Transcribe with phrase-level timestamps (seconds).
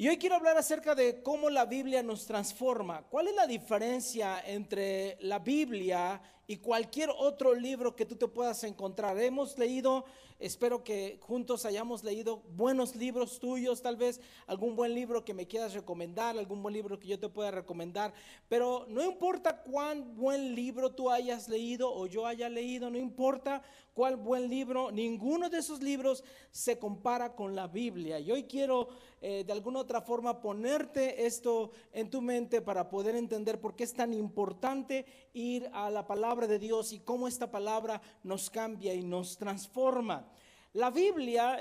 [0.00, 3.02] Y hoy quiero hablar acerca de cómo la Biblia nos transforma.
[3.02, 6.18] ¿Cuál es la diferencia entre la Biblia
[6.50, 9.16] y cualquier otro libro que tú te puedas encontrar?
[9.20, 10.04] Hemos leído,
[10.40, 15.46] espero que juntos hayamos leído buenos libros tuyos, tal vez algún buen libro que me
[15.46, 18.12] quieras recomendar, algún buen libro que yo te pueda recomendar,
[18.48, 23.62] pero no importa cuán buen libro tú hayas leído o yo haya leído, no importa
[23.94, 28.18] cuál buen libro, ninguno de esos libros se compara con la Biblia.
[28.18, 28.88] Y hoy quiero
[29.20, 33.84] eh, de alguna otra forma ponerte esto en tu mente para poder entender por qué
[33.84, 38.94] es tan importante ir a la palabra de Dios y cómo esta palabra nos cambia
[38.94, 40.26] y nos transforma.
[40.72, 41.58] La Biblia,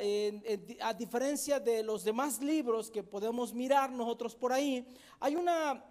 [0.82, 4.86] a diferencia de los demás libros que podemos mirar nosotros por ahí,
[5.20, 5.84] hay una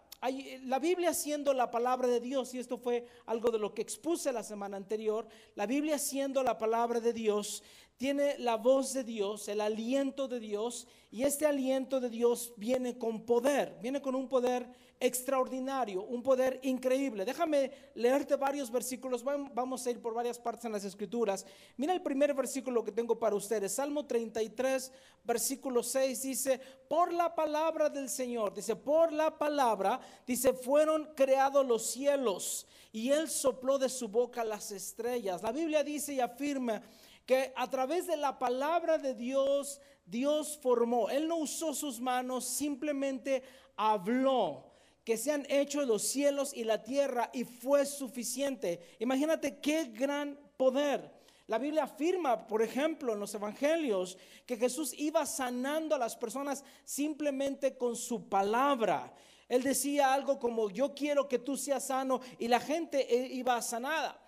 [0.64, 4.32] la Biblia siendo la palabra de Dios, y esto fue algo de lo que expuse
[4.32, 7.62] la semana anterior, la Biblia siendo la palabra de Dios,
[7.96, 12.98] tiene la voz de Dios, el aliento de Dios, y este aliento de Dios viene
[12.98, 14.68] con poder, viene con un poder
[15.00, 17.24] extraordinario, un poder increíble.
[17.24, 21.46] Déjame leerte varios versículos, vamos a ir por varias partes en las escrituras.
[21.76, 24.92] Mira el primer versículo que tengo para ustedes, Salmo 33,
[25.24, 31.66] versículo 6, dice, por la palabra del Señor, dice, por la palabra, dice, fueron creados
[31.66, 35.42] los cielos y Él sopló de su boca las estrellas.
[35.42, 36.82] La Biblia dice y afirma
[37.24, 41.10] que a través de la palabra de Dios, Dios formó.
[41.10, 43.42] Él no usó sus manos, simplemente
[43.76, 44.67] habló
[45.08, 48.94] que se han hecho los cielos y la tierra y fue suficiente.
[48.98, 51.10] Imagínate qué gran poder.
[51.46, 56.62] La Biblia afirma, por ejemplo, en los evangelios, que Jesús iba sanando a las personas
[56.84, 59.14] simplemente con su palabra.
[59.48, 63.62] Él decía algo como, yo quiero que tú seas sano y la gente eh, iba
[63.62, 64.20] sanada,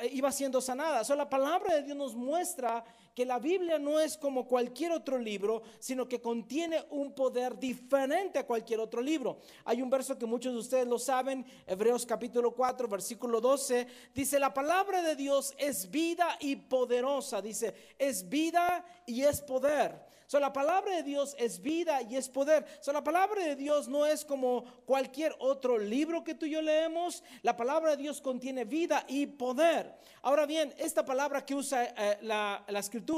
[0.00, 1.02] eh, iba siendo sanada.
[1.02, 2.84] So, la palabra de Dios nos muestra
[3.20, 8.38] que la Biblia no es como cualquier otro libro, sino que contiene un poder diferente
[8.38, 9.40] a cualquier otro libro.
[9.66, 14.40] Hay un verso que muchos de ustedes lo saben, Hebreos capítulo 4, versículo 12, dice,
[14.40, 20.00] la palabra de Dios es vida y poderosa, dice, es vida y es poder.
[20.30, 22.64] So, la palabra de Dios es vida y es poder.
[22.80, 26.62] So, la palabra de Dios no es como cualquier otro libro que tú y yo
[26.62, 27.24] leemos.
[27.42, 29.92] La palabra de Dios contiene vida y poder.
[30.22, 33.09] Ahora bien, esta palabra que usa eh, la, la, escritura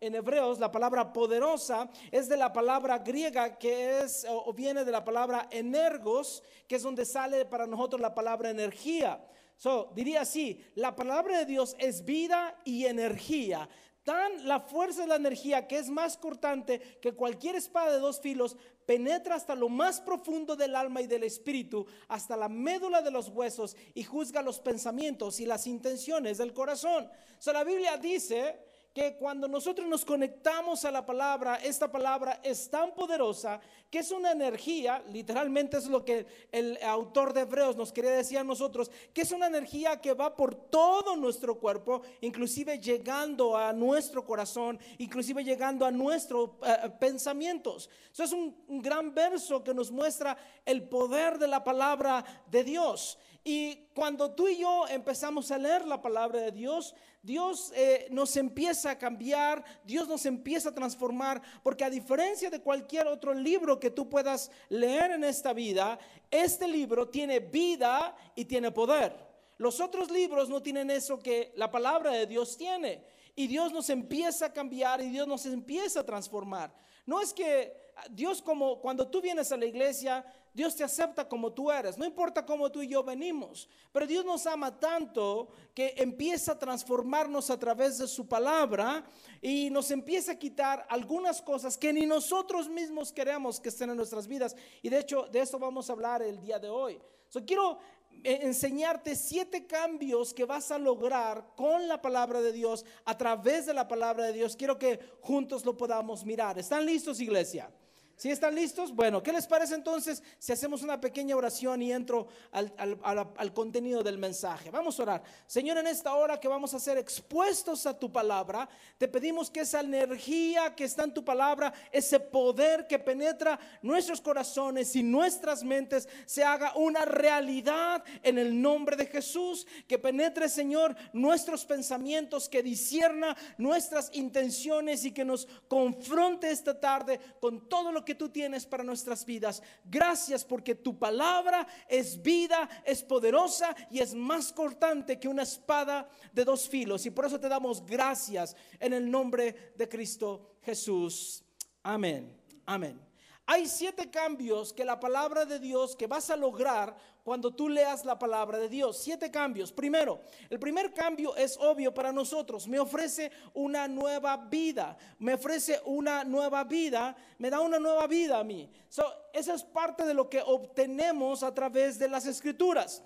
[0.00, 4.92] en hebreos, la palabra poderosa, es de la palabra griega que es o viene de
[4.92, 9.20] la palabra energos, que es donde sale para nosotros la palabra energía.
[9.56, 13.68] So, diría así, la palabra de Dios es vida y energía
[14.04, 18.20] tan la fuerza de la energía que es más cortante que cualquier espada de dos
[18.20, 23.12] filos, penetra hasta lo más profundo del alma y del espíritu, hasta la médula de
[23.12, 27.08] los huesos y juzga los pensamientos y las intenciones del corazón.
[27.46, 28.58] O la Biblia dice
[28.92, 33.60] que cuando nosotros nos conectamos a la palabra, esta palabra es tan poderosa
[33.90, 38.38] que es una energía, literalmente es lo que el autor de Hebreos nos quería decir
[38.38, 43.72] a nosotros, que es una energía que va por todo nuestro cuerpo, inclusive llegando a
[43.72, 47.90] nuestro corazón, inclusive llegando a nuestros eh, pensamientos.
[48.12, 52.64] Eso es un, un gran verso que nos muestra el poder de la palabra de
[52.64, 53.18] Dios.
[53.44, 58.36] Y cuando tú y yo empezamos a leer la palabra de Dios, Dios eh, nos
[58.36, 63.80] empieza a cambiar, Dios nos empieza a transformar, porque a diferencia de cualquier otro libro
[63.80, 65.98] que tú puedas leer en esta vida,
[66.30, 69.14] este libro tiene vida y tiene poder.
[69.58, 73.04] Los otros libros no tienen eso que la palabra de Dios tiene.
[73.34, 76.72] Y Dios nos empieza a cambiar y Dios nos empieza a transformar.
[77.06, 77.72] No es que
[78.10, 82.04] Dios como cuando tú vienes a la iglesia, Dios te acepta como tú eres, no
[82.04, 87.48] importa cómo tú y yo venimos, pero Dios nos ama tanto que empieza a transformarnos
[87.48, 89.04] a través de su palabra
[89.40, 93.96] y nos empieza a quitar algunas cosas que ni nosotros mismos queremos que estén en
[93.96, 94.54] nuestras vidas.
[94.82, 97.00] Y de hecho, de eso vamos a hablar el día de hoy.
[97.28, 97.78] So, quiero
[98.24, 103.66] eh, enseñarte siete cambios que vas a lograr con la palabra de Dios, a través
[103.66, 104.54] de la palabra de Dios.
[104.54, 106.58] Quiero que juntos lo podamos mirar.
[106.58, 107.70] ¿Están listos, iglesia?
[108.16, 108.94] ¿Sí están listos?
[108.94, 114.18] Bueno, ¿qué les parece entonces si hacemos una pequeña oración y entro al, contenido del
[114.18, 114.70] mensaje?
[114.70, 115.22] Vamos a orar.
[115.46, 119.60] Señor, en esta hora que vamos a ser expuestos a tu palabra, te pedimos que
[119.60, 125.64] esa energía que está en tu palabra, ese poder que penetra nuestros corazones y nuestras
[125.64, 129.66] mentes, se haga una realidad en el nombre de Jesús.
[129.88, 137.18] Que penetre, Señor, nuestros pensamientos, que disierna nuestras intenciones y que nos confronte esta tarde
[137.40, 139.62] con todo lo que tú tienes para nuestras vidas.
[139.84, 146.08] Gracias porque tu palabra es vida, es poderosa y es más cortante que una espada
[146.32, 147.06] de dos filos.
[147.06, 151.44] Y por eso te damos gracias en el nombre de Cristo Jesús.
[151.82, 152.36] Amén.
[152.66, 153.11] Amén.
[153.52, 158.02] Hay siete cambios que la palabra de Dios que vas a lograr cuando tú leas
[158.06, 158.96] la palabra de Dios.
[158.96, 159.70] Siete cambios.
[159.70, 162.66] Primero, el primer cambio es obvio para nosotros.
[162.66, 164.96] Me ofrece una nueva vida.
[165.18, 167.14] Me ofrece una nueva vida.
[167.36, 168.70] Me da una nueva vida a mí.
[168.88, 169.04] So,
[169.34, 173.02] esa es parte de lo que obtenemos a través de las escrituras.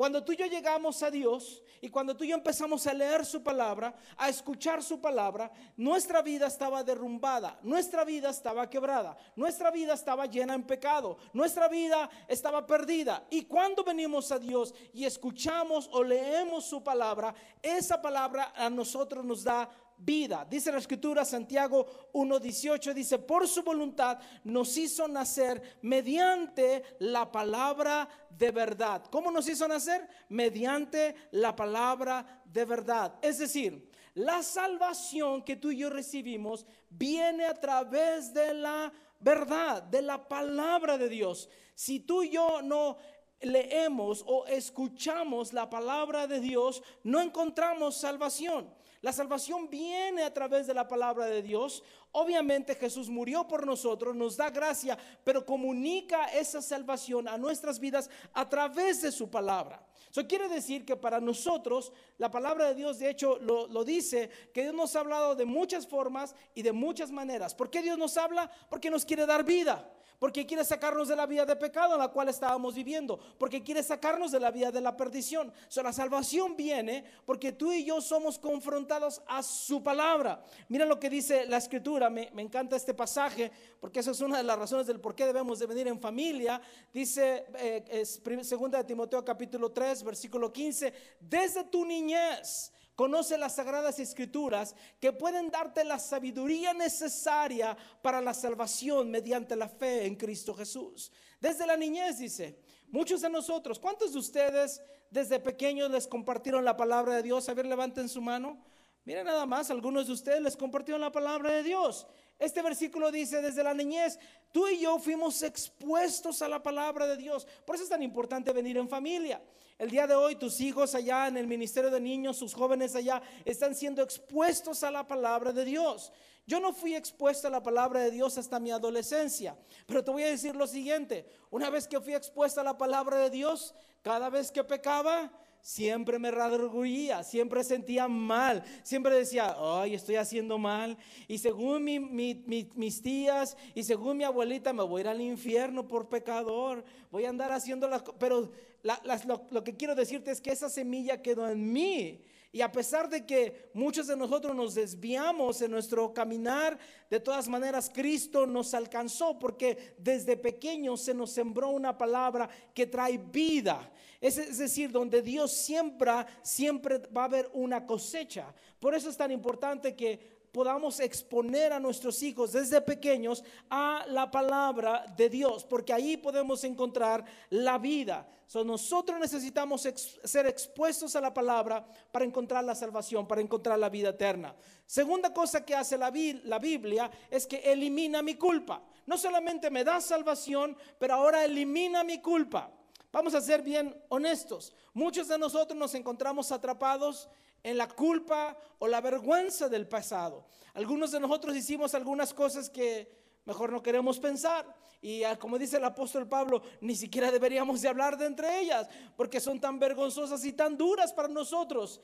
[0.00, 3.22] Cuando tú y yo llegamos a Dios y cuando tú y yo empezamos a leer
[3.26, 9.70] su palabra, a escuchar su palabra, nuestra vida estaba derrumbada, nuestra vida estaba quebrada, nuestra
[9.70, 13.26] vida estaba llena en pecado, nuestra vida estaba perdida.
[13.28, 19.22] Y cuando venimos a Dios y escuchamos o leemos su palabra, esa palabra a nosotros
[19.22, 19.68] nos da
[20.00, 20.46] vida.
[20.48, 28.08] Dice la escritura Santiago 1.18, dice, por su voluntad nos hizo nacer mediante la palabra
[28.30, 29.04] de verdad.
[29.10, 30.08] ¿Cómo nos hizo nacer?
[30.28, 33.14] Mediante la palabra de verdad.
[33.22, 39.82] Es decir, la salvación que tú y yo recibimos viene a través de la verdad,
[39.82, 41.48] de la palabra de Dios.
[41.74, 42.96] Si tú y yo no
[43.40, 48.79] leemos o escuchamos la palabra de Dios, no encontramos salvación.
[49.02, 51.82] La salvación viene a través de la palabra de Dios.
[52.12, 58.10] Obviamente Jesús murió por nosotros, nos da gracia, pero comunica esa salvación a nuestras vidas
[58.34, 59.86] a través de su palabra.
[60.10, 64.62] Eso quiere decir que para nosotros la palabra de Dios, de hecho, lo, dice, que
[64.62, 67.54] Dios nos ha hablado de muchas formas y de muchas maneras.
[67.54, 68.50] ¿Por qué Dios nos habla?
[68.68, 69.88] Porque nos quiere dar vida
[70.20, 73.82] porque quiere sacarnos de la vida de pecado en la cual estábamos viviendo, porque quiere
[73.82, 75.50] sacarnos de la vida de la perdición.
[75.66, 80.44] So, la salvación viene porque tú y yo somos confrontados a su palabra.
[80.68, 83.50] Mira lo que dice la escritura, me, encanta este pasaje,
[83.80, 86.60] porque esa es una de las razones del por qué debemos de venir en familia.
[86.92, 88.04] Dice eh,
[88.42, 95.12] segunda de Timoteo capítulo 3, versículo 15, desde tu niñez Conoce las sagradas escrituras que
[95.12, 101.10] pueden darte la sabiduría necesaria para la salvación mediante la fe en Cristo Jesús.
[101.40, 102.58] Desde la niñez dice,
[102.88, 107.48] muchos de nosotros, ¿cuántos de ustedes desde pequeños les compartieron la palabra de Dios?
[107.48, 108.62] A ver, levanten su mano.
[109.04, 112.06] Miren nada más, algunos de ustedes les compartieron la palabra de Dios.
[112.38, 114.18] Este versículo dice, desde la niñez,
[114.52, 117.46] tú y yo fuimos expuestos a la palabra de Dios.
[117.64, 119.42] Por eso es tan importante venir en familia.
[119.80, 123.22] El día de hoy tus hijos allá en el Ministerio de Niños, sus jóvenes allá,
[123.46, 126.12] están siendo expuestos a la palabra de Dios.
[126.46, 129.56] Yo no fui expuesto a la palabra de Dios hasta mi adolescencia,
[129.86, 133.16] pero te voy a decir lo siguiente, una vez que fui expuesto a la palabra
[133.16, 135.32] de Dios, cada vez que pecaba,
[135.62, 140.98] siempre me radorguía, siempre sentía mal, siempre decía, ay, estoy haciendo mal.
[141.26, 146.10] Y según mis tías y según mi abuelita, me voy a ir al infierno por
[146.10, 148.18] pecador, voy a andar haciendo las cosas.
[148.18, 148.50] Pero
[148.82, 152.24] lo, que quiero decirte es que esa semilla quedó en mí.
[152.52, 156.76] Y a pesar de que muchos de nosotros nos desviamos en nuestro caminar,
[157.08, 162.86] de todas maneras Cristo nos alcanzó porque desde pequeño se nos sembró una palabra que
[162.86, 163.92] trae vida.
[164.20, 168.52] Es, decir, donde Dios siembra, siempre va a haber una cosecha.
[168.80, 174.30] Por eso es tan importante que podamos exponer a nuestros hijos desde pequeños a la
[174.30, 178.28] palabra de Dios, porque ahí podemos encontrar la vida.
[178.64, 179.88] nosotros necesitamos
[180.24, 184.54] ser expuestos a la palabra para encontrar la salvación, para encontrar la vida eterna.
[184.86, 186.12] Segunda cosa que hace la,
[186.44, 188.82] la Biblia es que elimina mi culpa.
[189.06, 192.70] No solamente me da salvación, pero ahora elimina mi culpa.
[193.12, 194.72] Vamos a ser bien honestos.
[194.94, 197.28] Muchos de nosotros nos encontramos atrapados
[197.62, 200.46] en la culpa o la vergüenza del pasado.
[200.74, 203.10] Algunos de nosotros hicimos algunas cosas que
[203.44, 204.66] mejor no queremos pensar.
[205.02, 208.86] Y ah, como dice el apóstol Pablo, ni siquiera deberíamos de hablar de entre ellas,
[209.16, 212.00] porque son tan vergonzosas y tan duras para nosotros.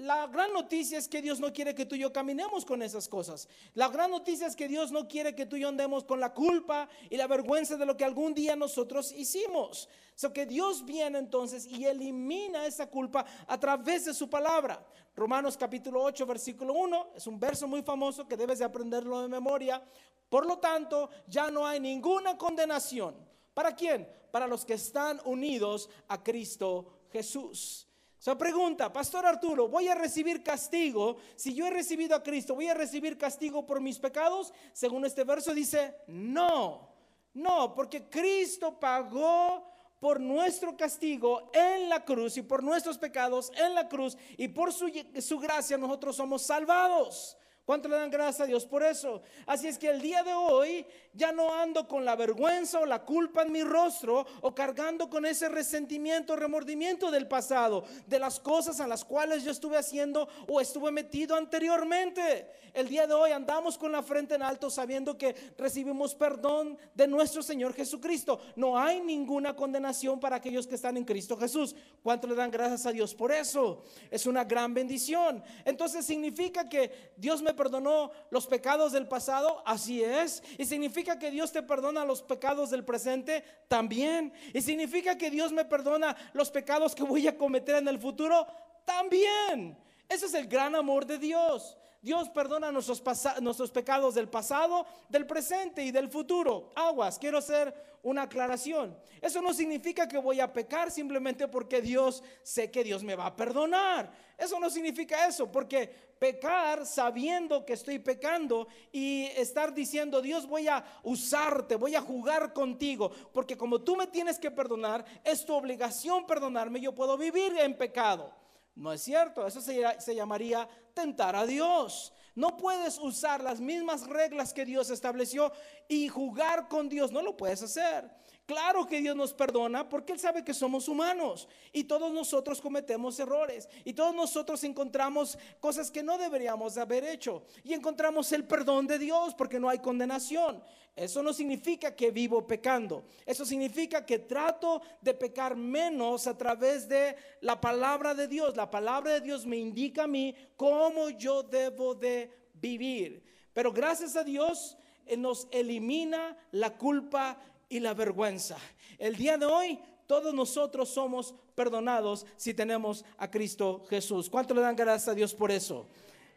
[0.00, 3.06] La gran noticia es que Dios no quiere que tú y yo caminemos con esas
[3.06, 3.48] cosas.
[3.74, 6.32] La gran noticia es que Dios no quiere que tú y yo andemos con la
[6.32, 9.88] culpa y la vergüenza de lo que algún día nosotros hicimos.
[10.14, 14.82] So que Dios viene entonces y elimina esa culpa a través de su palabra.
[15.14, 19.28] Romanos capítulo 8, versículo 1, es un verso muy famoso que debes de aprenderlo de
[19.28, 19.82] memoria.
[20.30, 23.16] Por lo tanto, ya no hay ninguna condenación.
[23.52, 24.08] ¿Para quién?
[24.30, 27.89] Para los que están unidos a Cristo Jesús.
[28.20, 31.16] Se pregunta, Pastor Arturo, ¿voy a recibir castigo?
[31.36, 34.52] Si yo he recibido a Cristo, ¿voy a recibir castigo por mis pecados?
[34.74, 36.90] Según este verso dice, no,
[37.32, 39.64] no, porque Cristo pagó
[39.98, 44.70] por nuestro castigo en la cruz y por nuestros pecados en la cruz y por
[44.70, 47.38] su, su gracia nosotros somos salvados.
[47.70, 49.22] ¿Cuánto le dan gracias a Dios por eso?
[49.46, 53.04] Así es que el día de hoy ya no ando con la vergüenza o la
[53.04, 58.80] culpa en mi rostro o cargando con ese resentimiento, remordimiento del pasado, de las cosas
[58.80, 62.50] a las cuales yo estuve haciendo o estuve metido anteriormente.
[62.72, 67.06] El día de hoy andamos con la frente en alto sabiendo que recibimos perdón de
[67.06, 68.40] nuestro Señor Jesucristo.
[68.56, 71.74] No hay ninguna condenación para aquellos que están en Cristo Jesús.
[72.02, 73.84] ¿Cuánto le dan gracias a Dios por eso?
[74.10, 75.42] Es una gran bendición.
[75.64, 80.42] Entonces significa que Dios me perdonó los pecados del pasado, así es.
[80.56, 84.32] Y significa que Dios te perdona los pecados del presente, también.
[84.54, 88.46] Y significa que Dios me perdona los pecados que voy a cometer en el futuro,
[88.86, 89.76] también.
[90.08, 91.76] Ese es el gran amor de Dios.
[92.02, 96.70] Dios perdona nuestros, pecados del pasado, del presente y del futuro.
[96.74, 98.96] Aguas, quiero hacer una aclaración.
[99.20, 103.26] Eso no significa que voy a pecar simplemente porque Dios, sé que Dios me va
[103.26, 104.10] a perdonar.
[104.38, 105.88] Eso no significa eso, porque
[106.18, 112.54] pecar sabiendo que estoy pecando y estar diciendo, Dios voy a usarte, voy a jugar
[112.54, 117.58] contigo, porque como tú me tienes que perdonar, es tu obligación perdonarme, yo puedo vivir
[117.58, 118.39] en pecado.
[118.74, 122.12] No es cierto, eso se, llamaría tentar a Dios.
[122.34, 125.52] No puedes usar las mismas reglas que Dios estableció
[125.88, 128.10] y jugar con Dios, no lo puedes hacer.
[128.50, 133.16] Claro que Dios nos perdona porque Él sabe que somos humanos y todos nosotros cometemos
[133.20, 138.88] errores y todos nosotros encontramos cosas que no deberíamos haber hecho y encontramos el perdón
[138.88, 140.60] de Dios porque no hay condenación.
[140.96, 146.88] Eso no significa que vivo pecando, eso significa que trato de pecar menos a través
[146.88, 148.56] de la palabra de Dios.
[148.56, 153.22] La palabra de Dios me indica a mí cómo yo debo de vivir.
[153.54, 154.76] Pero gracias a Dios
[155.16, 157.38] nos elimina la culpa
[157.70, 158.58] y la vergüenza.
[158.98, 164.28] El día de hoy todos nosotros somos perdonados si tenemos a Cristo Jesús.
[164.28, 165.86] ¿Cuánto le dan gracias a Dios por eso?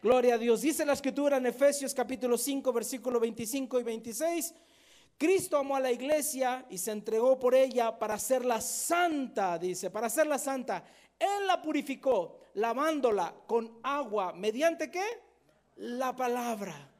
[0.01, 0.61] Gloria a Dios.
[0.61, 4.53] Dice la escritura en Efesios capítulo 5, versículo 25 y 26.
[5.17, 10.07] Cristo amó a la iglesia y se entregó por ella para hacerla santa, dice, para
[10.07, 10.83] hacerla santa.
[11.17, 15.05] Él la purificó, lavándola con agua, mediante qué?
[15.77, 16.91] La palabra.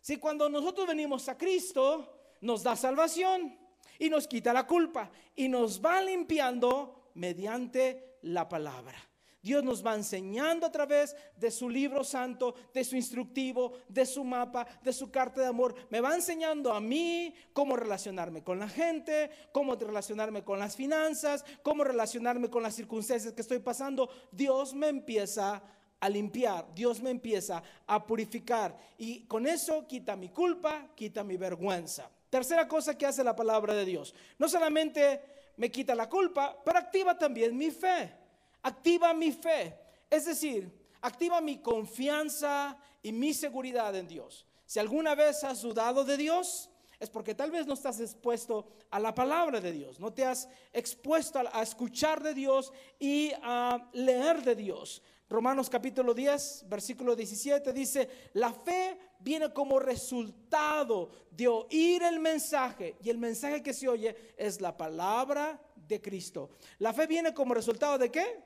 [0.00, 3.61] Si cuando nosotros venimos a Cristo, nos da salvación
[4.02, 8.98] y nos quita la culpa y nos va limpiando mediante la palabra.
[9.40, 14.24] Dios nos va enseñando a través de su libro santo, de su instructivo, de su
[14.24, 15.76] mapa, de su carta de amor.
[15.88, 21.44] Me va enseñando a mí cómo relacionarme con la gente, cómo relacionarme con las finanzas,
[21.62, 24.10] cómo relacionarme con las circunstancias que estoy pasando.
[24.32, 25.62] Dios me empieza
[26.02, 31.36] a limpiar, Dios me empieza a purificar y con eso quita mi culpa, quita mi
[31.36, 32.10] vergüenza.
[32.28, 34.12] Tercera cosa que hace la palabra de Dios.
[34.36, 35.22] No solamente
[35.58, 38.12] me quita la culpa, pero activa también mi fe.
[38.64, 39.78] Activa mi fe.
[40.10, 40.68] Es decir,
[41.02, 44.44] activa mi confianza y mi seguridad en Dios.
[44.66, 46.68] Si alguna vez has dudado de Dios,
[46.98, 50.48] es porque tal vez no estás expuesto a la palabra de Dios, no te has
[50.72, 55.00] expuesto a, escuchar de Dios y a leer de Dios.
[55.32, 62.96] Romanos capítulo 10, versículo 17 dice, la fe viene como resultado de oír el mensaje
[63.02, 66.50] y el mensaje que se oye es la palabra de Cristo.
[66.80, 68.42] La fe viene como resultado de qué?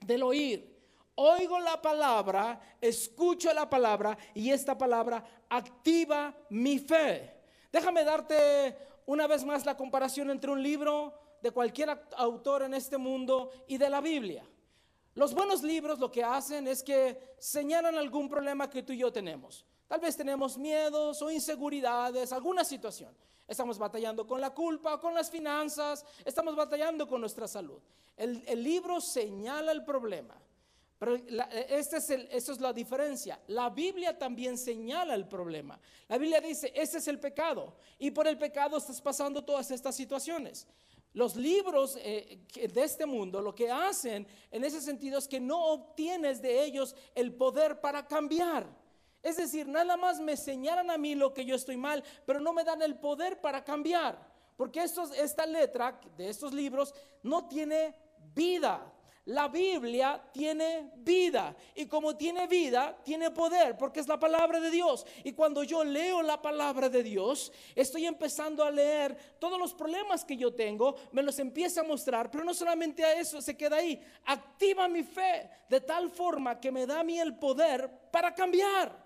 [0.00, 0.74] Del oír.
[1.16, 7.42] Oigo la palabra, escucho la palabra y esta palabra activa mi fe.
[7.70, 12.96] Déjame darte una vez más la comparación entre un libro de cualquier autor en este
[12.96, 14.46] mundo y de la Biblia.
[15.14, 19.12] Los buenos libros lo que hacen es que señalan algún problema que tú y yo
[19.12, 19.64] tenemos.
[19.88, 23.12] Tal vez tenemos miedos o inseguridades, alguna situación.
[23.48, 27.80] Estamos batallando con la culpa, con las finanzas, estamos batallando con nuestra salud.
[28.16, 30.40] El, libro señala el problema.
[30.96, 33.40] Pero este es esta es la diferencia.
[33.48, 35.80] La Biblia también señala el problema.
[36.06, 37.74] La Biblia dice, este es el pecado.
[37.98, 40.68] Y por el pecado estás pasando todas estas situaciones.
[41.12, 45.72] Los libros eh, de este mundo lo que hacen en ese sentido es que no
[45.72, 48.66] obtienes de ellos el poder para cambiar.
[49.22, 52.52] Es decir, nada más me señalan a mí lo que yo estoy mal, pero no
[52.52, 54.30] me dan el poder para cambiar.
[54.56, 57.94] Porque esta letra de estos libros no tiene
[58.34, 58.92] vida.
[59.26, 64.70] La Biblia tiene vida y como tiene vida, tiene poder porque es la palabra de
[64.70, 65.06] Dios.
[65.24, 70.24] Y cuando yo leo la palabra de Dios, estoy empezando a leer todos los problemas
[70.24, 73.76] que yo tengo, me los empieza a mostrar, pero no solamente a eso se queda
[73.76, 78.34] ahí, activa mi fe de tal forma que me da a mí el poder para
[78.34, 78.99] cambiar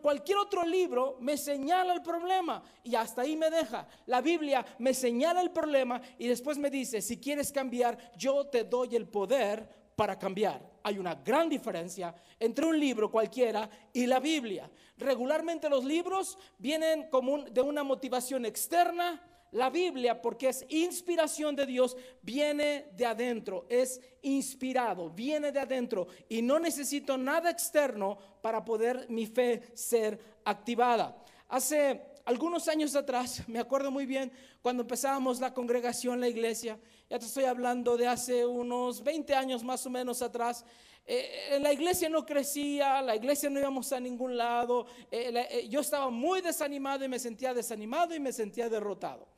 [0.00, 3.86] cualquier otro libro me señala el problema y hasta ahí me deja.
[4.06, 8.64] La Biblia me señala el problema y después me dice, si quieres cambiar, yo te
[8.64, 10.60] doy el poder para cambiar.
[10.82, 14.70] Hay una gran diferencia entre un libro cualquiera y la Biblia.
[14.96, 19.20] Regularmente los libros vienen como de una motivación externa.
[19.54, 26.08] La Biblia, porque es inspiración de Dios, viene de adentro, es inspirado, viene de adentro
[26.28, 31.16] y no necesito nada externo para poder mi fe ser activada.
[31.48, 36.76] Hace algunos años atrás, me acuerdo muy bien, cuando empezábamos la congregación, la iglesia,
[37.08, 40.64] ya te estoy hablando de hace unos 20 años más o menos atrás,
[41.06, 45.78] eh, la iglesia no crecía, la iglesia no íbamos a ningún lado, eh, eh, yo
[45.78, 49.28] estaba muy desanimado y me sentía desanimado y me sentía derrotado.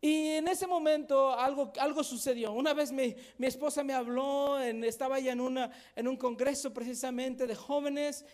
[0.00, 2.52] Y en ese momento algo, algo sucedió.
[2.52, 6.72] Una vez mi, mi esposa me habló, en, estaba ya en, una, en un congreso
[6.72, 8.24] precisamente de jóvenes,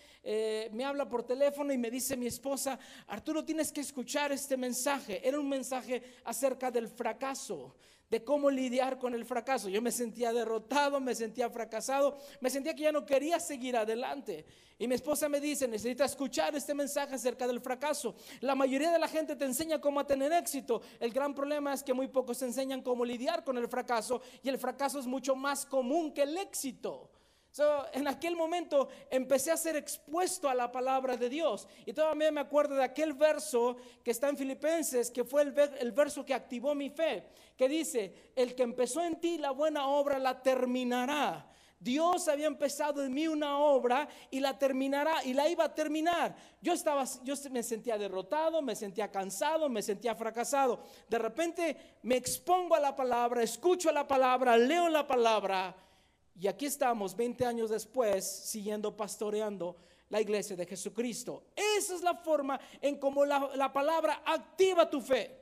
[0.72, 5.26] me habla por teléfono y me dice mi esposa, Arturo, tienes que escuchar este mensaje.
[5.26, 7.74] Era un mensaje acerca del fracaso
[8.10, 9.68] de cómo lidiar con el fracaso.
[9.68, 14.44] Yo me sentía derrotado, me sentía fracasado, me sentía que ya no quería seguir adelante.
[14.78, 18.16] Y mi esposa me dice, necesita escuchar este mensaje acerca del fracaso.
[18.40, 20.82] La mayoría de la gente te enseña cómo tener éxito.
[20.98, 24.48] El gran problema es que muy pocos te enseñan cómo lidiar con el fracaso y
[24.48, 27.10] el fracaso es mucho más común que el éxito
[27.92, 31.68] en aquel momento empecé a ser expuesto a la palabra de Dios.
[31.86, 35.92] Y todavía me acuerdo de aquel verso que está en Filipenses, que fue el, el
[35.92, 40.18] verso que activó mi fe, que dice, el que empezó en ti la buena obra
[40.18, 41.48] la terminará.
[41.78, 46.34] Dios había empezado en mí una obra y la terminará y la iba a terminar.
[46.62, 50.80] Yo estaba yo me sentía derrotado, me sentía cansado, me sentía fracasado.
[51.08, 55.76] De repente me expongo a la palabra, escucho la palabra, leo la palabra
[56.38, 59.76] y aquí estamos 20 años después siguiendo pastoreando
[60.08, 61.44] la iglesia de Jesucristo.
[61.54, 65.40] Esa es la forma en cómo la, palabra activa tu fe.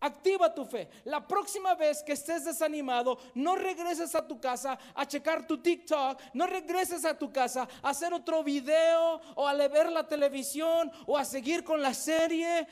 [0.00, 0.88] Activa tu fe.
[1.04, 6.18] La próxima vez que estés desanimado, no regreses a tu casa a checar tu TikTok,
[6.32, 11.18] no regreses a tu casa a hacer otro video o a ver la televisión o
[11.18, 12.66] a seguir con la serie.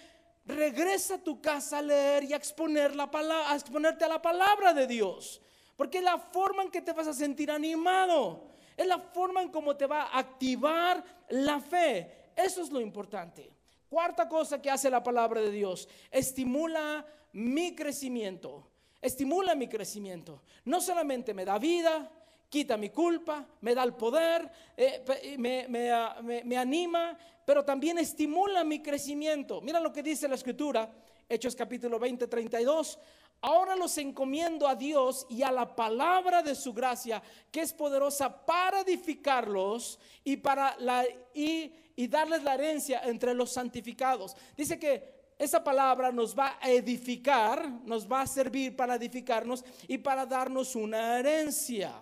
[0.47, 4.87] Regresa a tu casa a leer y exponer la a exponerte a la palabra de
[4.87, 5.43] Dios.
[5.78, 8.49] Porque es la forma en que te vas a sentir animado.
[8.76, 12.32] Es la forma en cómo te va a activar la fe.
[12.35, 13.49] Eso es lo importante.
[13.88, 18.68] Cuarta cosa que hace la palabra de Dios, estimula mi crecimiento.
[19.00, 20.42] Estimula mi crecimiento.
[20.64, 22.10] No solamente me da vida,
[22.49, 28.64] quita mi culpa, me da el poder, eh, ah, me, me, anima, pero también estimula
[28.64, 29.60] mi crecimiento.
[29.60, 30.91] Mira lo que dice la escritura,
[31.30, 32.99] Hechos capítulo 20, 32.
[33.41, 37.23] Ahora los encomiendo a Dios y a la palabra de su gracia,
[37.53, 43.53] que es poderosa para edificarlos y para la y, y darles la herencia entre los
[43.53, 44.37] santificados.
[44.57, 49.99] Dice que esa palabra nos va a edificar, nos va a servir para edificarnos y
[49.99, 51.93] para darnos una herencia.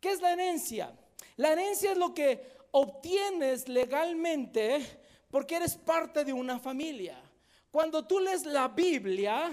[0.00, 0.92] ¿Qué es la herencia?
[1.36, 4.84] La herencia es lo que obtienes legalmente
[5.30, 7.20] porque eres parte de una familia.
[7.70, 9.50] Cuando tú lees la Biblia,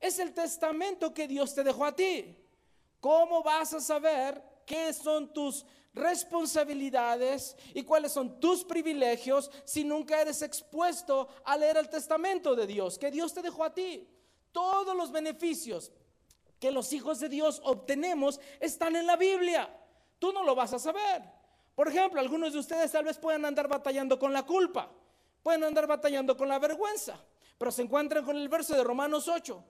[0.00, 2.36] es el testamento que Dios te dejó a ti.
[3.00, 10.20] ¿Cómo vas a saber qué son tus responsabilidades y cuáles son tus privilegios si nunca
[10.20, 14.08] eres expuesto a leer el testamento de Dios que Dios te dejó a ti?
[14.52, 15.92] Todos los beneficios
[16.58, 19.68] que los hijos de Dios obtenemos están en la Biblia.
[20.18, 21.22] Tú no lo vas a saber.
[21.74, 24.90] Por ejemplo, algunos de ustedes tal vez puedan andar batallando con la culpa,
[25.42, 27.18] pueden andar batallando con la vergüenza,
[27.58, 29.62] pero se encuentran con el verso de Romanos 8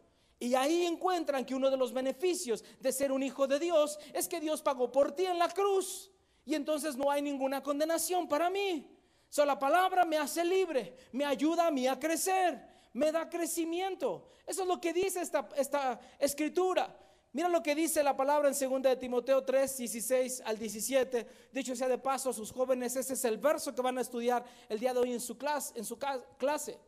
[0.45, 4.29] y ahí encuentran que uno de los beneficios de ser un hijo de Dios es
[4.29, 6.11] que Dios pagó por ti en la cruz.
[6.45, 8.87] Y entonces no hay ninguna condenación para mí.
[9.31, 14.29] So, la palabra me hace libre, me ayuda a mí a crecer, me da crecimiento.
[14.47, 16.95] Eso es lo que dice esta, esta escritura.
[17.33, 21.27] Mira lo que dice la palabra en 2 de Timoteo 3, 16 al 17.
[21.53, 24.45] Dicho sea de paso a sus jóvenes, ese es el verso que van a estudiar
[24.69, 25.73] el día de hoy en su clase.
[25.77, 25.99] En su
[26.37, 26.79] clase.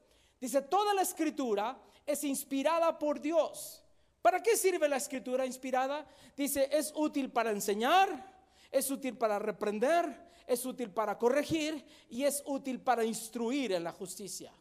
[0.41, 3.83] Dice, toda la escritura es inspirada por Dios.
[4.23, 6.07] ¿Para qué sirve la escritura inspirada?
[6.37, 8.35] Dice, es útil para enseñar,
[8.71, 13.93] es útil para reprender, es útil para corregir y es útil para instruir en la
[13.93, 14.53] justicia.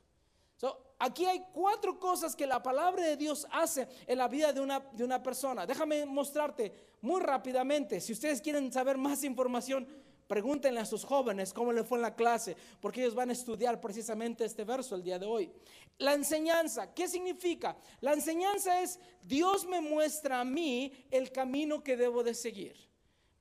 [0.98, 4.80] aquí hay cuatro cosas que la palabra de Dios hace en la vida de una,
[4.80, 5.66] de una persona.
[5.66, 8.00] Déjame mostrarte muy rápidamente.
[8.00, 9.88] Si ustedes quieren saber más información,
[10.28, 13.80] Pregúntenle a sus jóvenes cómo le fue en la clase, porque ellos van a estudiar
[13.80, 15.52] precisamente este verso el día de hoy.
[16.00, 17.78] La enseñanza, ¿qué significa?
[18.02, 22.76] La enseñanza es, Dios me muestra a mí el camino que debo de seguir.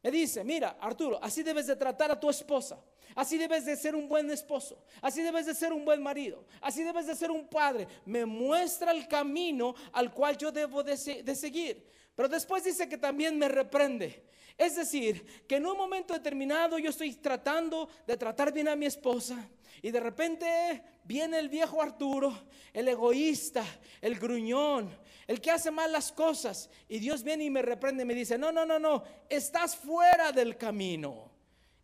[0.02, 2.78] Me dice, mira, Arturo, así debes de tratar a tu esposa,
[3.14, 4.84] Así debes de ser un buen esposo.
[5.00, 6.44] Así debes de ser un buen marido.
[6.60, 7.86] Así debes de ser un padre.
[8.04, 11.86] Me muestra el camino al cual yo debo de, seguir.
[12.14, 14.24] Pero después dice que también me reprende.
[14.56, 18.86] Es decir, que en un momento determinado yo estoy tratando de tratar bien a mi
[18.86, 19.48] esposa.
[19.82, 22.32] Y de repente viene el viejo Arturo,
[22.72, 23.64] el egoísta,
[24.00, 26.70] el gruñón, el que hace mal las cosas.
[26.88, 30.32] Y Dios viene y me reprende y me dice, no, no, no, no, estás fuera
[30.32, 31.32] del camino.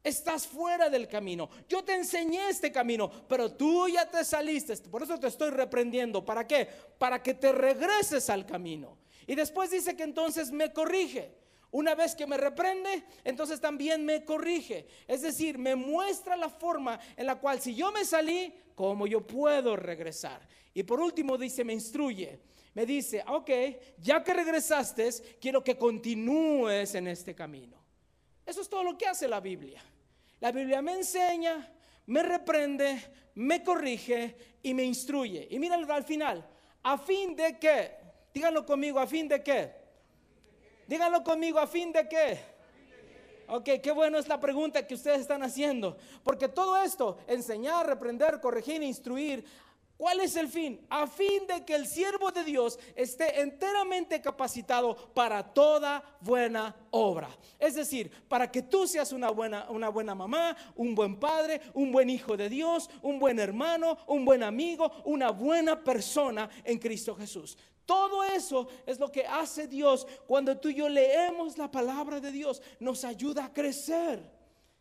[0.02, 1.50] Estás fuera del camino.
[1.68, 4.74] Yo te enseñé este camino, pero tú ya te saliste.
[4.88, 6.24] Por eso te estoy reprendiendo.
[6.24, 6.66] ¿Para qué?
[6.96, 8.96] Para que te regreses al camino.
[9.26, 11.39] Y después dice que entonces me corrige.
[11.72, 14.86] Una vez que me reprende, entonces también me corrige.
[15.06, 19.24] Es decir, me muestra la forma en la cual si yo me salí, cómo yo
[19.24, 20.46] puedo regresar.
[20.74, 22.40] Y por último dice, me instruye.
[22.74, 23.50] Me dice, ok,
[23.98, 27.76] ya que regresaste, quiero que continúes en este camino.
[28.46, 29.82] Eso es todo lo que hace la Biblia.
[30.40, 31.72] La Biblia me enseña,
[32.06, 33.00] me reprende,
[33.34, 35.46] me corrige y me instruye.
[35.50, 36.48] Y mira al final,
[36.82, 37.92] a fin de que,
[38.32, 39.79] díganlo conmigo, a fin de que,
[40.90, 42.38] díganlo conmigo, a fin de que.
[43.46, 45.96] Ok, qué bueno es la pregunta que ustedes están haciendo.
[46.24, 49.44] Porque todo esto, enseñar, reprender, corregir, instruir,
[50.00, 50.80] ¿Cuál es el fin?
[50.88, 57.28] A fin de que el siervo de Dios esté enteramente capacitado para toda buena obra.
[57.58, 61.92] Es decir, para que tú seas una buena, una buena mamá, un buen padre, un
[61.92, 67.14] buen hijo de Dios, un buen hermano, un buen amigo, una buena persona en Cristo
[67.14, 67.58] Jesús.
[67.84, 72.32] Todo eso es lo que hace Dios cuando tú y yo leemos la palabra de
[72.32, 72.62] Dios.
[72.78, 74.39] Nos ayuda a crecer.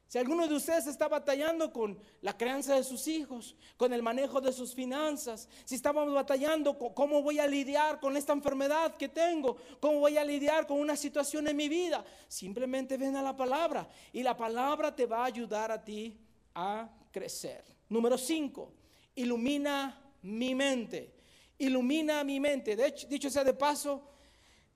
[0.09, 4.41] Si alguno de ustedes está batallando con la crianza de sus hijos, con el manejo
[4.41, 9.07] de sus finanzas, si estamos batallando con cómo voy a lidiar con esta enfermedad que
[9.07, 13.37] tengo, cómo voy a lidiar con una situación en mi vida, simplemente ven a la
[13.37, 16.19] palabra y la palabra te va a ayudar a ti
[16.55, 17.63] a crecer.
[17.87, 18.73] Número 5,
[19.13, 21.13] ilumina mi mente.
[21.59, 22.75] Ilumina mi mente.
[22.75, 24.09] De hecho, dicho sea de paso,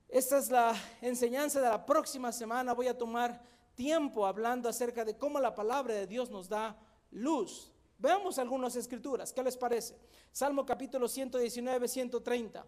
[0.08, 2.72] esta es la enseñanza de la próxima semana.
[2.72, 6.76] Voy a tomar tiempo hablando acerca de cómo la palabra de Dios nos da
[7.10, 7.70] luz.
[7.98, 9.96] Veamos algunas escrituras, ¿qué les parece?
[10.32, 12.66] Salmo capítulo 119, 130.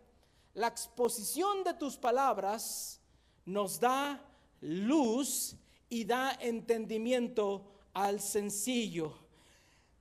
[0.55, 3.01] La exposición de tus palabras
[3.45, 4.23] nos da
[4.61, 5.57] luz
[5.89, 9.13] y da entendimiento al sencillo.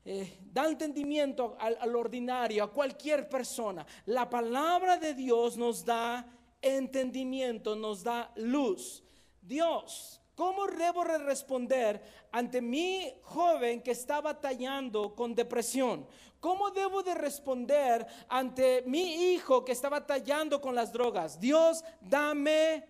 [0.06, 3.86] Eh, da entendimiento al, al ordinario, a cualquier persona.
[4.06, 6.26] La palabra de Dios nos da
[6.62, 9.04] entendimiento, nos da luz.
[9.41, 16.06] Dios ¿Cómo debo responder ante mi joven que está batallando con depresión?
[16.41, 21.39] ¿Cómo debo de responder ante mi hijo que está batallando con las drogas?
[21.39, 22.86] Dios, dame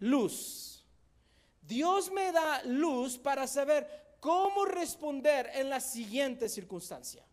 [0.00, 0.84] luz.
[1.62, 7.24] Dios me da luz para saber cómo responder en la siguiente circunstancia.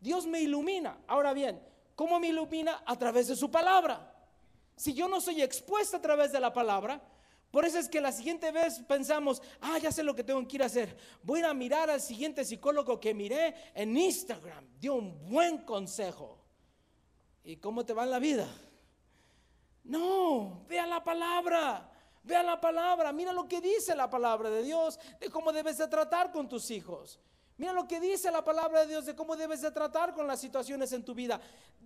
[0.00, 0.98] Dios me ilumina.
[1.08, 1.60] Ahora bien,
[1.96, 2.84] ¿cómo me ilumina?
[2.86, 4.14] A través de su palabra.
[4.76, 7.00] Si yo no soy expuesto a través de la palabra,
[7.54, 10.56] por eso es que la siguiente vez pensamos, ah, ya sé lo que tengo que
[10.56, 10.96] ir a hacer.
[11.22, 14.66] Voy a mirar al siguiente psicólogo que miré en Instagram.
[14.80, 16.44] Dio un buen consejo.
[17.44, 18.48] ¿Y cómo te va en la vida?
[19.84, 21.92] No, vea la palabra.
[22.24, 23.12] Vea la palabra.
[23.12, 26.72] Mira lo que dice la palabra de Dios de cómo debes de tratar con tus
[26.72, 27.20] hijos.
[27.56, 30.40] Mira lo que dice la palabra de Dios de cómo debes de tratar con las
[30.40, 31.40] situaciones en tu vida.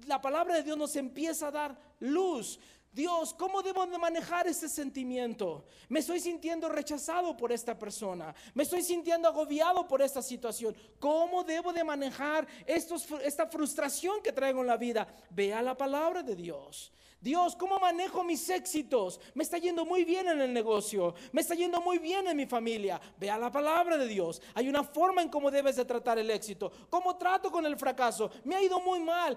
[0.06, 2.58] La palabra de Dios nos empieza a dar luz.
[2.90, 5.66] Dios, ¿cómo debo de manejar ese sentimiento?
[5.90, 8.34] Me estoy sintiendo rechazado por esta persona.
[8.54, 10.74] Me estoy sintiendo agobiado por esta situación.
[10.98, 15.06] ¿Cómo debo de manejar esta frustración que traigo en la vida?
[15.30, 16.90] Vea la palabra de Dios.
[17.20, 19.20] Dios, ¿cómo manejo mis éxitos?
[19.34, 22.46] Me está yendo muy bien en el negocio, me está yendo muy bien en mi
[22.46, 23.00] familia.
[23.18, 24.40] Vea la palabra de Dios.
[24.54, 26.70] Hay una forma en cómo debes de tratar el éxito.
[26.88, 28.30] ¿Cómo trato con el fracaso?
[28.44, 29.36] Me ha ido muy mal,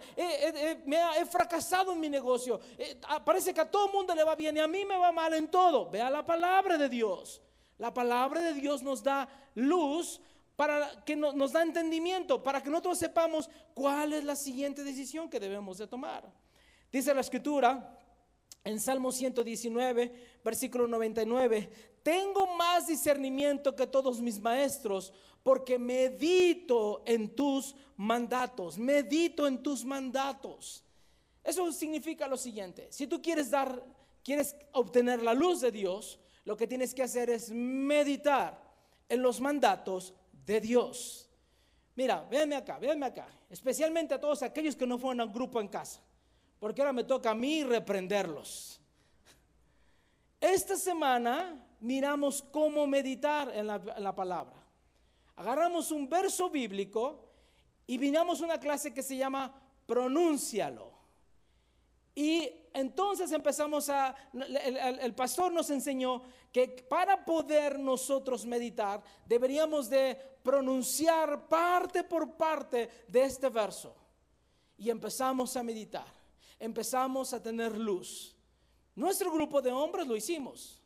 [0.86, 2.60] me he fracasado en mi negocio.
[2.78, 4.98] Eh, ah, parece que a todo el mundo le va bien y a mí me
[4.98, 5.89] va mal en todo.
[5.89, 7.41] Vea la palabra de Dios.
[7.80, 10.22] La palabra de Dios nos da luz
[10.56, 15.39] para que nos da entendimiento, para que nosotros sepamos cuál es la siguiente decisión que
[15.39, 16.32] debemos de tomar.
[16.91, 17.97] Dice la escritura
[18.63, 21.69] en Salmo 119, versículo 99,
[22.04, 29.86] tengo más discernimiento que todos mis maestros porque medito en tus mandatos, medito en tus
[29.86, 30.84] mandatos.
[31.43, 33.84] Eso significa lo siguiente, si tú quieres dar,
[34.23, 38.62] quieres obtener la luz de Dios, lo que tienes que hacer es meditar
[39.08, 40.13] en los mandatos
[40.45, 41.30] de Dios.
[41.95, 45.62] Mira, véanme acá, véanme acá, especialmente a todos aquellos que no fueron a un grupo
[45.62, 46.01] en casa
[46.62, 48.80] porque ahora me toca a mí reprenderlos.
[50.39, 54.63] Esta semana miramos cómo meditar en la, palabra.
[55.38, 57.32] agarramos un verso bíblico
[57.88, 59.52] y vinamos a una clase que se llama
[59.88, 60.91] Pronúncialo.
[62.13, 64.15] Y entonces empezamos a,
[65.02, 66.21] el, pastor nos enseñó
[66.52, 73.95] que para poder nosotros meditar deberíamos de pronunciar parte por parte de este verso.
[74.78, 76.20] Y empezamos a meditar,
[76.62, 78.36] empezamos a tener luz.
[78.95, 80.80] Nuestro grupo de hombres lo hicimos.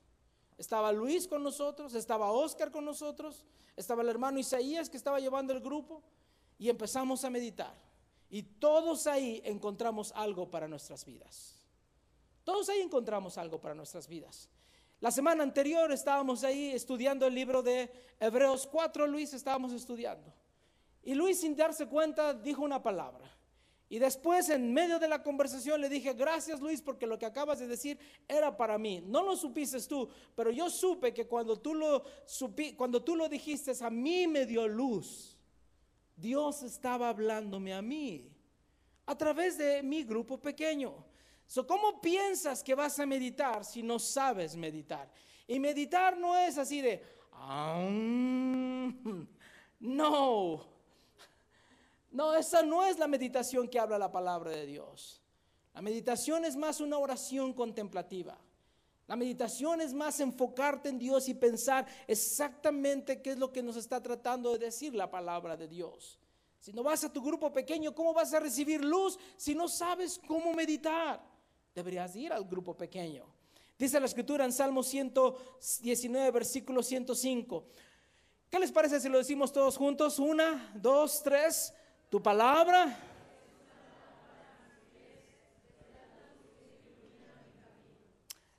[0.57, 3.43] Estaba Luis con nosotros, estaba Oscar con nosotros,
[3.75, 6.01] estaba el hermano Isaías que estaba llevando el grupo
[6.57, 7.75] y empezamos a meditar.
[8.29, 11.61] Y todos ahí encontramos algo para nuestras vidas.
[12.45, 14.49] Todos ahí encontramos algo para nuestras vidas.
[15.01, 20.33] La semana anterior estábamos ahí estudiando el libro de Hebreos 4, Luis estábamos estudiando.
[21.03, 23.34] Y Luis sin darse cuenta dijo una palabra.
[23.87, 27.59] Y después en medio de la conversación le dije, gracias Luis, porque lo que acabas
[27.59, 29.03] de decir era para mí.
[29.05, 32.03] No lo supiste tú, pero yo supe que cuando tú lo,
[33.15, 35.37] lo dijiste, a mí me dio luz.
[36.15, 38.31] Dios estaba hablándome a mí
[39.05, 41.05] a través de mi grupo pequeño.
[41.45, 45.11] So, ¿Cómo piensas que vas a meditar si no sabes meditar?
[45.47, 47.03] Y meditar no es así de,
[49.79, 50.74] no,
[52.15, 55.21] no, esa no es la meditación que habla la palabra de Dios.
[55.73, 58.37] La meditación es más una oración contemplativa.
[59.05, 63.75] La meditación es más enfocarte en Dios y pensar exactamente qué es lo que nos
[63.75, 66.17] está tratando de decir la palabra de Dios.
[66.57, 70.17] Si no vas a tu grupo pequeño, ¿cómo vas a recibir luz si no sabes
[70.25, 71.21] cómo meditar?
[71.75, 73.25] Deberías ir al grupo pequeño.
[73.77, 77.65] Dice la escritura en Salmo 119, versículo 105.
[78.49, 80.17] ¿Qué les parece si lo decimos todos juntos?
[80.17, 81.73] Una, dos, tres.
[82.09, 82.97] Tu palabra.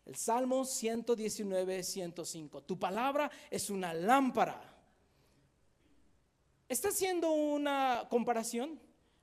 [0.04, 2.62] El Salmo 119, 105.
[2.62, 4.61] Tu palabra es una lámpara.
[6.68, 8.80] Está haciendo una comparación.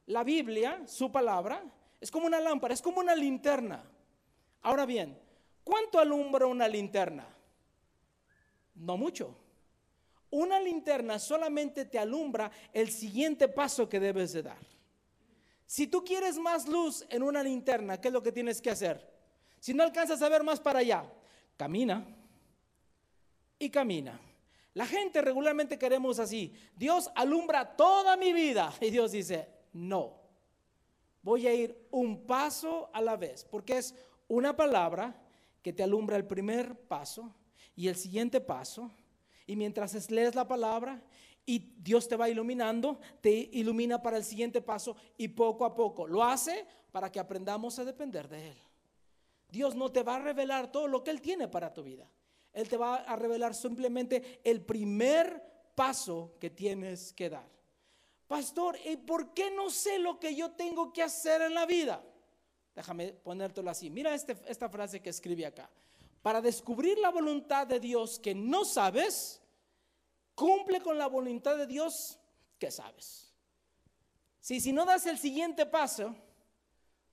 [0.07, 1.63] La Biblia, su palabra,
[2.01, 3.83] es como una lámpara, es como una linterna.
[4.61, 5.17] Ahora bien,
[5.63, 7.27] ¿cuánto alumbra una linterna?
[8.75, 9.42] No mucho.
[10.33, 14.65] Una linterna solamente te alumbra el siguiente paso que debes de dar.
[15.67, 19.07] Si tú quieres más luz en una linterna, ¿qué es lo que tienes que hacer?
[19.59, 21.05] Si no alcanzas a ver más para allá,
[21.55, 22.03] camina
[23.59, 24.19] y camina.
[24.73, 26.51] La gente regularmente queremos así.
[26.75, 28.73] Dios alumbra toda mi vida.
[28.81, 30.19] Y Dios dice, no.
[31.21, 33.93] Voy a ir un paso a la vez, porque es
[34.27, 35.15] una palabra
[35.61, 37.35] que te alumbra el primer paso
[37.75, 38.91] y el siguiente paso
[39.45, 41.01] y mientras lees la palabra
[41.45, 46.07] y Dios te va iluminando, te ilumina para el siguiente paso y poco a poco
[46.07, 48.57] lo hace para que aprendamos a depender de Él.
[49.49, 52.09] Dios no te va a revelar todo lo que Él tiene para tu vida.
[52.53, 55.43] Él te va a revelar simplemente el primer
[55.75, 57.47] paso que tienes que dar.
[58.27, 62.03] Pastor, ¿y por qué no sé lo que yo tengo que hacer en la vida?
[62.75, 63.89] Déjame ponértelo así.
[63.89, 65.69] Mira este, esta frase que escribí acá
[66.23, 69.41] para descubrir la voluntad de Dios que no sabes,
[70.33, 72.17] cumple con la voluntad de Dios
[72.57, 73.31] que sabes.
[74.39, 76.15] Si, si no das el siguiente paso,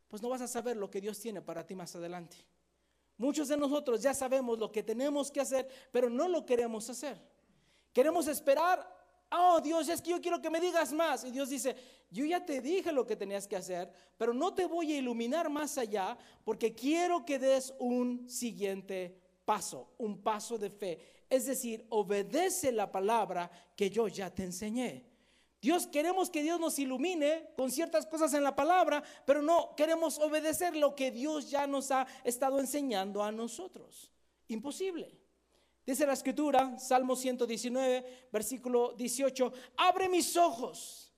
[0.08, 2.36] pues no vas a saber lo que Dios tiene para ti más adelante.
[3.18, 7.20] Muchos de nosotros ya sabemos lo que tenemos que hacer, pero no lo queremos hacer.
[7.92, 8.99] Queremos esperar
[9.32, 11.24] oh Dios, es que yo quiero que me digas más.
[11.24, 11.76] Y Dios dice,
[12.10, 15.48] yo ya te dije lo que tenías que hacer, pero no te voy a iluminar
[15.48, 20.98] más allá porque quiero que des un siguiente paso, un paso de fe.
[21.28, 25.10] Es decir, obedece la palabra que yo ya te enseñé.
[25.60, 30.18] Dios queremos que Dios nos ilumine con ciertas cosas en la palabra, pero no queremos
[30.18, 34.10] obedecer lo que Dios ya nos ha estado enseñando a nosotros.
[34.48, 35.19] Imposible.
[35.86, 41.12] Dice la escritura, Salmo 119, versículo 18, abre mis ojos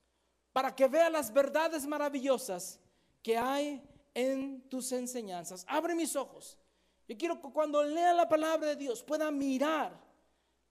[0.51, 2.79] para que vea las verdades maravillosas
[3.21, 5.65] que hay en tus enseñanzas.
[5.67, 6.57] Abre mis ojos.
[7.07, 9.99] Yo quiero que cuando lea la palabra de Dios pueda mirar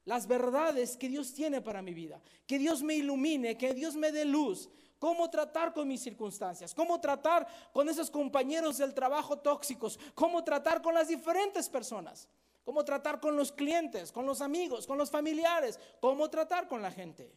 [0.04, 4.10] las verdades que Dios tiene para mi vida, que Dios me ilumine, que Dios me
[4.10, 9.98] dé luz, cómo tratar con mis circunstancias, cómo tratar con esos compañeros del trabajo tóxicos,
[10.14, 12.28] cómo tratar con las diferentes personas
[12.64, 16.90] cómo tratar con los clientes, con los amigos, con los familiares, cómo tratar con la
[16.90, 17.32] gente.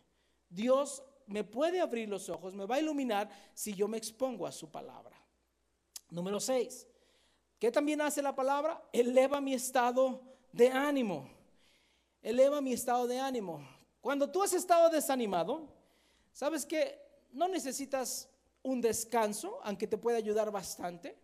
[0.49, 4.51] Dios me puede abrir los ojos, me va a iluminar si yo me expongo a
[4.51, 5.15] su palabra.
[6.09, 6.87] Número 6.
[7.59, 8.81] ¿Qué también hace la palabra?
[8.91, 11.29] Eleva mi estado de ánimo.
[12.21, 13.67] Eleva mi estado de ánimo.
[14.01, 15.67] Cuando tú has estado desanimado,
[16.31, 16.99] sabes que
[17.31, 18.29] no necesitas
[18.61, 21.17] un descanso, aunque te puede ayudar bastante.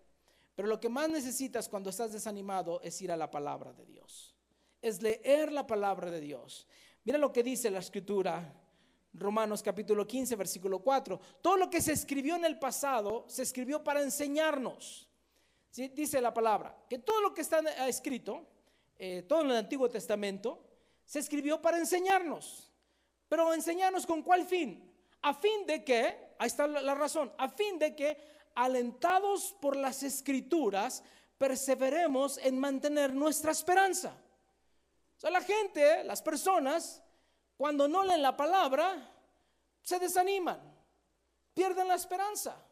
[0.56, 4.36] Pero lo que más necesitas cuando estás desanimado es ir a la palabra de Dios.
[4.82, 6.68] Es leer la palabra de Dios.
[7.04, 8.58] Mira lo que dice la escritura.
[9.14, 11.20] Romanos capítulo 15, versículo 4.
[11.42, 15.08] Todo lo que se escribió en el pasado se escribió para enseñarnos.
[15.74, 18.46] Dice la palabra, que todo lo que está escrito,
[18.98, 20.64] eh, todo en el Antiguo Testamento,
[21.06, 22.72] se escribió para enseñarnos.
[23.30, 24.92] Pero enseñarnos con cuál fin?
[25.22, 28.18] A fin de que, ahí está la razón, a fin de que,
[28.56, 31.04] alentados por las escrituras,
[31.38, 34.16] perseveremos en mantener nuestra esperanza.
[35.18, 37.02] O sea, la gente, las personas,
[37.58, 39.12] cuando no leen la palabra,
[39.82, 40.60] se desaniman,
[41.54, 42.64] pierden la esperanza.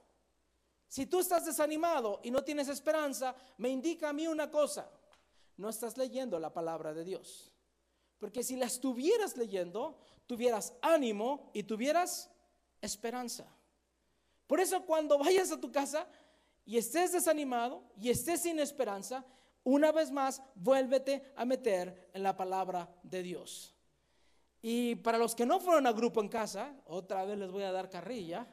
[0.88, 4.90] Si tú estás desanimado y no tienes esperanza, me indica a mí una cosa,
[5.58, 7.54] no estás leyendo la palabra de Dios.
[8.18, 12.30] Porque si la estuvieras leyendo, tuvieras ánimo y tuvieras
[12.82, 13.48] esperanza.
[14.50, 16.08] Por eso cuando vayas a tu casa
[16.66, 19.24] y estés desanimado y estés sin esperanza,
[19.64, 23.76] una vez más, vuélvete a meter en la palabra de Dios.
[24.60, 27.72] Y para los que no fueron a grupo en casa, otra vez les voy a
[27.72, 28.48] dar carrilla.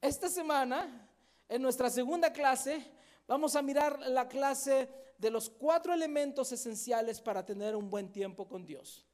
[0.00, 1.06] Esta semana,
[1.46, 2.82] en nuestra segunda clase,
[3.28, 8.48] vamos a mirar la clase de los cuatro elementos esenciales para tener un buen tiempo
[8.48, 9.04] con Dios.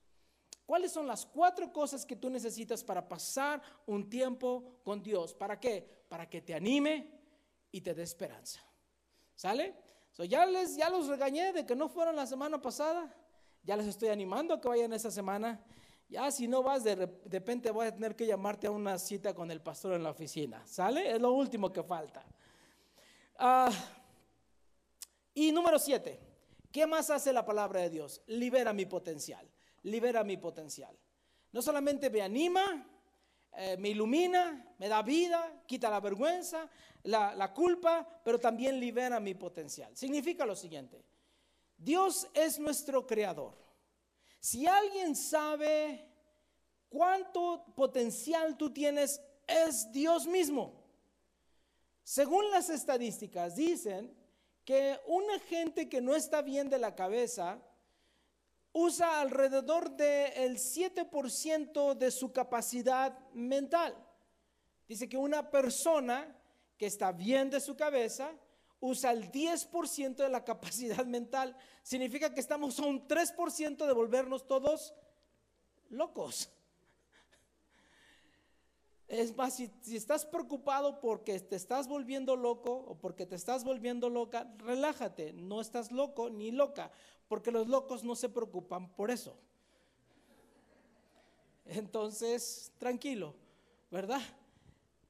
[0.69, 5.33] ¿Cuáles son las cuatro cosas que tú necesitas para pasar un tiempo con Dios?
[5.33, 6.05] ¿Para qué?
[6.11, 7.11] Para que te anime
[7.73, 8.61] y te dé esperanza.
[9.35, 9.75] ¿Sale?
[10.29, 13.11] ya, les, ya los regañé de que no fueron la semana pasada.
[13.63, 15.59] Ya les estoy animando a que vayan esa semana.
[16.07, 19.51] Ya si no vas, de, repente voy a tener que llamarte a una cita con
[19.51, 20.67] el pastor en la oficina.
[20.67, 21.13] ¿Sale?
[21.13, 22.27] Es lo último que falta.
[23.39, 23.71] Ah,
[25.33, 26.21] y número siete,
[26.71, 28.21] ¿qué más hace la palabra de Dios?
[28.27, 29.51] Libera mi potencial.
[29.89, 30.97] Libera mi potencial.
[31.53, 32.87] No solamente me anima,
[33.57, 36.69] eh, me ilumina, me da vida, quita la vergüenza,
[37.05, 39.97] la, la culpa, pero también libera mi potencial.
[39.97, 41.05] Significa lo siguiente.
[41.77, 43.57] Dios es nuestro creador.
[44.41, 46.09] Si alguien sabe
[46.89, 50.85] cuánto potencial tú tienes, es Dios mismo.
[52.03, 54.15] Según las estadísticas, dicen
[54.65, 57.61] que una gente que no está bien de la cabeza
[58.73, 63.97] usa alrededor del 7% de su capacidad mental.
[64.87, 66.35] Dice que una persona
[66.77, 68.31] que está bien de su cabeza
[68.81, 71.57] usa el 10% de la capacidad mental.
[71.83, 74.95] Significa que estamos a un 3% de volvernos todos
[75.91, 76.51] locos.
[79.09, 84.11] Es más, si, estás preocupado porque te estás volviendo loco o porque te estás volviendo
[84.11, 86.91] loca, relájate, no estás loco ni loca,
[87.27, 89.35] porque los locos no se preocupan por eso.
[91.65, 93.35] Entonces, tranquilo,
[93.91, 94.21] ¿verdad?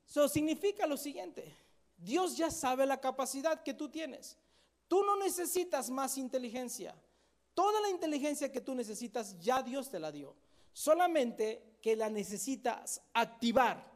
[0.08, 1.56] Eso significa lo siguiente.
[1.98, 4.36] Dios ya sabe la capacidad que tú tienes.
[4.86, 6.94] Tú no necesitas más inteligencia.
[7.52, 10.36] Toda la inteligencia que tú necesitas ya Dios te la dio.
[10.72, 13.87] Solamente que la necesitas activar.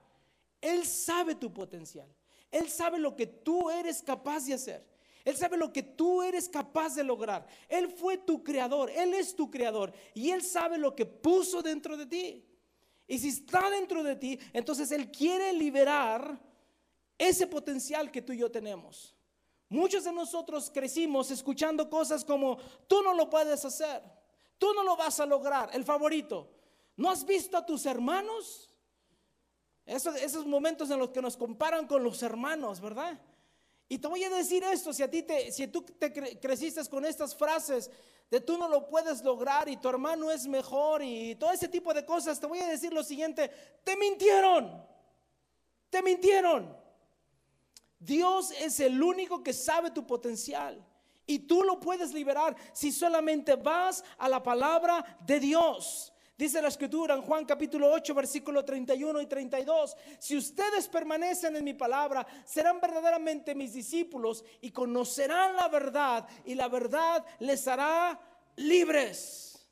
[0.62, 2.08] Él sabe tu potencial.
[2.50, 4.86] Él sabe lo que tú eres capaz de hacer.
[5.24, 7.46] Él sabe lo que tú eres capaz de lograr.
[7.68, 8.90] Él fue tu creador.
[8.90, 9.92] Él es tu creador.
[10.14, 12.44] Y Él sabe lo que puso dentro de ti.
[13.06, 16.40] Y si está dentro de ti, entonces Él quiere liberar
[17.18, 19.14] ese potencial que tú y yo tenemos.
[19.68, 24.02] Muchos de nosotros crecimos escuchando cosas como, tú no lo puedes hacer,
[24.58, 26.50] tú no lo vas a lograr, el favorito.
[26.96, 28.71] ¿No has visto a tus hermanos?
[29.84, 33.20] Esos, momentos en los que nos comparan con los hermanos, ¿verdad?
[33.88, 37.04] Y te voy a decir esto, si a ti te, si tú te creciste con
[37.04, 37.90] estas frases
[38.30, 41.92] de tú no lo puedes lograr y tu hermano es mejor y todo ese tipo
[41.92, 43.50] de cosas, te voy a decir lo siguiente,
[43.84, 44.82] te mintieron,
[45.90, 46.74] te mintieron.
[47.98, 50.84] Dios es el único que sabe tu potencial.
[51.26, 56.11] Y tú lo puedes liberar si solamente vas a la palabra de Dios.
[56.36, 59.96] Dice la escritura en Juan capítulo 8, versículo 31 y 32.
[60.18, 66.54] Si ustedes permanecen en mi palabra, serán verdaderamente mis discípulos y conocerán la verdad y
[66.54, 68.18] la verdad les hará
[68.56, 69.70] libres.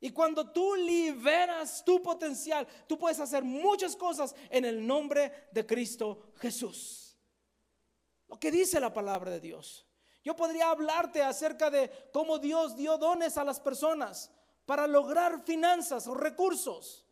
[0.00, 5.64] Y cuando tú liberas tu potencial, tú puedes hacer muchas cosas en el nombre de
[5.64, 7.16] Cristo Jesús.
[8.28, 9.86] Lo que dice la palabra de Dios.
[10.24, 14.32] Yo podría hablarte acerca de cómo Dios dio dones a las personas
[14.66, 17.06] para lograr finanzas o recursos.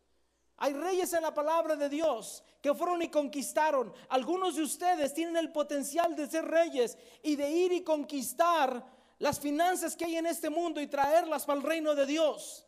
[0.57, 3.93] Hay reyes en la palabra de Dios que fueron y conquistaron.
[4.09, 8.85] Algunos de ustedes tienen el potencial de ser reyes y de ir y conquistar
[9.19, 12.65] las finanzas que hay en este mundo y traerlas para el reino de Dios.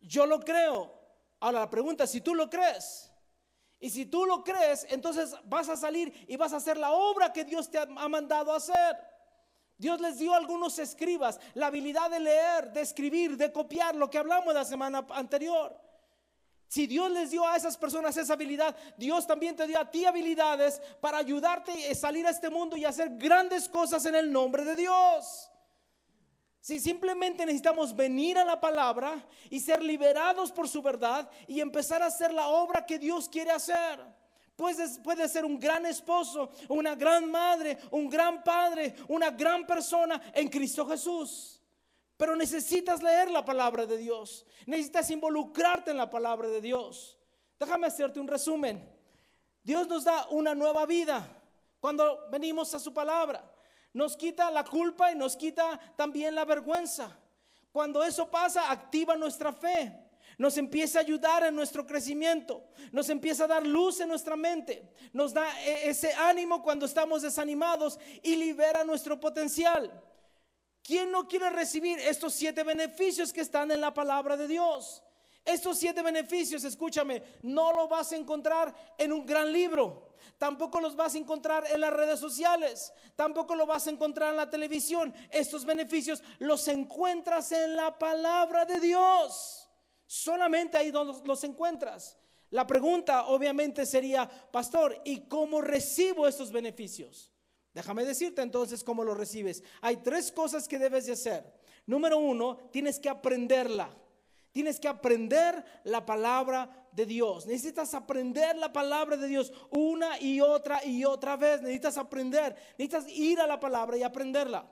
[0.00, 0.92] Yo lo creo.
[1.40, 3.12] Ahora la pregunta es si tú lo crees.
[3.78, 7.32] Y si tú lo crees, entonces vas a salir y vas a hacer la obra
[7.32, 8.96] que Dios te ha mandado a hacer.
[9.78, 14.10] Dios les dio a algunos escribas la habilidad de leer, de escribir, de copiar lo
[14.10, 15.78] que hablamos la semana anterior.
[16.68, 20.04] Si Dios les dio a esas personas esa habilidad, Dios también te dio a ti
[20.04, 24.64] habilidades para ayudarte a salir a este mundo y hacer grandes cosas en el nombre
[24.64, 25.50] de Dios.
[26.60, 32.02] Si simplemente necesitamos venir a la palabra y ser liberados por su verdad y empezar
[32.02, 34.00] a hacer la obra que Dios quiere hacer.
[34.56, 40.20] Puedes, puede ser un gran esposo, una gran madre, un gran padre, una gran persona
[40.34, 41.60] en Cristo Jesús.
[42.16, 44.46] Pero necesitas leer la palabra de Dios.
[44.64, 47.18] Necesitas involucrarte en la palabra de Dios.
[47.60, 48.90] Déjame hacerte un resumen.
[49.62, 51.28] Dios nos da una nueva vida
[51.78, 53.52] cuando venimos a su palabra
[53.96, 57.18] nos quita la culpa y nos quita también la vergüenza.
[57.72, 60.05] Cuando eso pasa, activa nuestra fe.
[60.38, 62.62] Nos empieza a ayudar en nuestro crecimiento.
[62.92, 64.90] Nos empieza a dar luz en nuestra mente.
[65.12, 70.02] Nos da e, ese ánimo cuando estamos desanimados y libera nuestro potencial.
[70.82, 75.02] ¿Quién no quiere recibir estos siete beneficios que están en la palabra de Dios?
[75.44, 80.10] Estos siete beneficios, escúchame, no lo vas a encontrar en un gran libro.
[80.38, 82.92] Tampoco los vas a encontrar en las redes sociales.
[83.14, 85.14] Tampoco lo vas a encontrar en la televisión.
[85.30, 89.65] Estos beneficios los encuentras en la palabra de Dios.
[90.06, 92.16] Solamente ahí donde los encuentras.
[92.50, 97.32] La pregunta obviamente sería, pastor, ¿y cómo recibo estos beneficios?
[97.74, 99.62] Déjame decirte entonces cómo los recibes.
[99.82, 101.44] Hay tres cosas que debes de hacer.
[101.84, 103.90] Número uno, tienes que aprenderla.
[104.52, 107.44] Tienes que aprender la palabra de Dios.
[107.44, 111.60] Necesitas aprender la palabra de Dios una y otra y otra vez.
[111.60, 112.56] Necesitas aprender.
[112.78, 114.66] Necesitas ir a la palabra y aprenderla.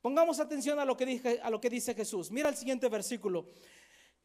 [0.00, 2.30] Pongamos atención a lo que, dije, a lo que dice Jesús.
[2.30, 3.46] Mira el siguiente versículo.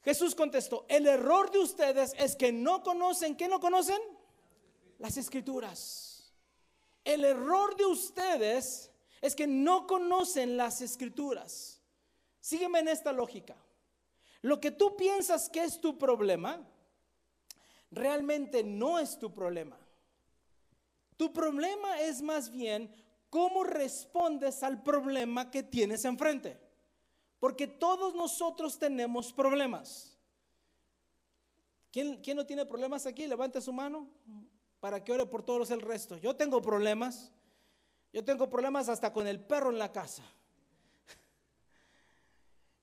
[0.04, 4.00] Jesús contestó, el error de ustedes es que no conocen, ¿qué no conocen?
[4.98, 6.34] Las escrituras.
[7.04, 8.92] El error de ustedes
[9.22, 11.82] es que no conocen las escrituras.
[12.40, 13.56] Sígueme en esta lógica.
[14.42, 16.68] Lo que tú piensas que es tu problema,
[17.92, 19.78] realmente no es tu problema.
[21.16, 22.92] Tu problema es más bien
[23.30, 26.60] cómo respondes al problema que tienes enfrente.
[27.42, 30.16] Porque todos nosotros tenemos problemas.
[31.92, 33.26] ¿Quién, ¿Quién, no tiene problemas aquí?
[33.26, 34.08] Levante su mano
[34.80, 36.20] para que ore por todos el resto.
[36.20, 37.32] Yo tengo problemas.
[38.14, 40.22] Yo tengo problemas hasta con el perro en la casa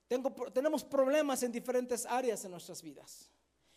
[0.53, 3.31] tenemos problemas en diferentes áreas en nuestras vidas.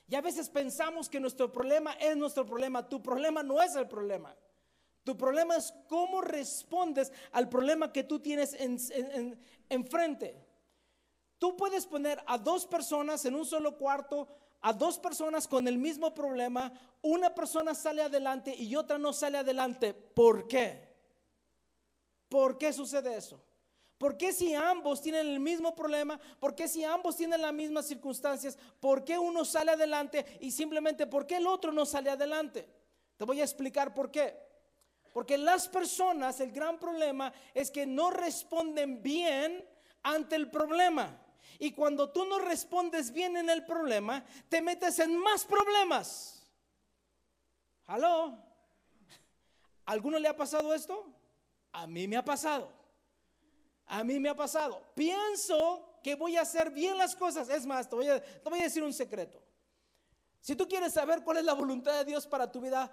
[0.07, 2.89] Y a veces pensamos que nuestro problema es nuestro problema.
[2.89, 4.35] Tu problema no es el problema.
[5.03, 8.55] Tu problema es cómo respondes al problema que tú tienes
[9.69, 10.29] enfrente.
[10.31, 10.50] En,
[11.41, 14.27] tú puedes poner a dos personas en un solo cuarto,
[14.61, 16.71] a dos personas con el mismo problema.
[17.01, 19.91] Una persona sale adelante y otra no sale adelante.
[19.91, 20.87] ¿Por qué?
[22.29, 23.41] ¿Por qué sucede eso?
[23.97, 26.19] ¿Por qué si ambos tienen el mismo problema?
[26.39, 28.55] ¿Por qué si ambos tienen las mismas circunstancias?
[28.79, 32.69] ¿Por qué uno sale adelante y simplemente por qué el otro no sale adelante?
[33.17, 34.37] Te voy a explicar por qué.
[35.11, 39.67] Porque las personas, el gran problema es que no responden bien
[40.03, 41.20] ante el problema.
[41.59, 46.41] Y cuando tú no respondes bien en el problema, te metes en más problemas.
[47.85, 48.37] ¿Aló?
[49.85, 51.13] ¿Alguno le ha pasado esto?
[51.71, 52.71] A mí me ha pasado.
[53.85, 54.81] A mí me ha pasado.
[54.95, 57.49] Pienso que voy a hacer bien las cosas.
[57.49, 58.21] Es más, te voy a,
[58.63, 59.41] decir un secreto.
[60.39, 62.91] Si tú quieres saber cuál es la voluntad de Dios para tu vida,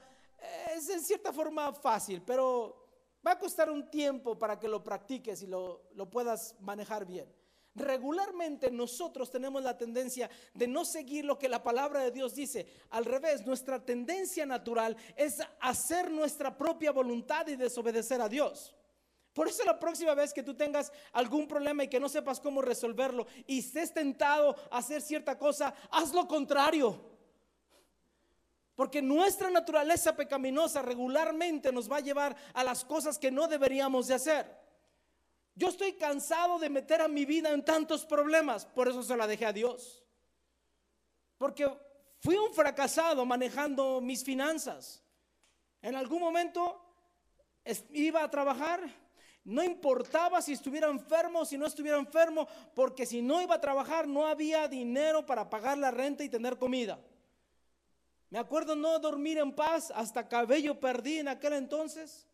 [0.75, 2.87] es en cierta forma fácil, pero
[3.27, 7.33] va a costar un tiempo para que lo practiques y lo, lo puedas manejar bien.
[7.79, 12.66] Regularmente nosotros tenemos la tendencia de no seguir lo que la palabra de Dios dice.
[12.91, 18.74] Al revés, nuestra tendencia natural es hacer nuestra propia voluntad y desobedecer a Dios.
[19.33, 22.61] Por eso la próxima vez que tú tengas algún problema y que no sepas cómo
[22.61, 27.01] resolverlo y estés tentado a hacer cierta cosa, haz lo contrario.
[28.74, 34.09] Porque nuestra naturaleza pecaminosa regularmente nos va a llevar a las cosas que no deberíamos
[34.09, 34.68] de hacer.
[35.59, 39.27] Yo estoy cansado de meter a mi vida en tantos problemas, por eso se la
[39.27, 40.05] dejé a Dios.
[41.37, 41.69] Porque
[42.21, 45.03] fui un fracasado manejando mis finanzas.
[45.83, 46.81] En algún momento
[47.91, 48.89] iba a trabajar
[49.49, 53.61] no importaba si estuviera enfermo o si no estuviera enfermo, porque si no iba a
[53.61, 57.01] trabajar no había dinero para pagar la renta y tener comida.
[58.29, 62.28] Me acuerdo no dormir en paz, hasta cabello perdí en aquel entonces.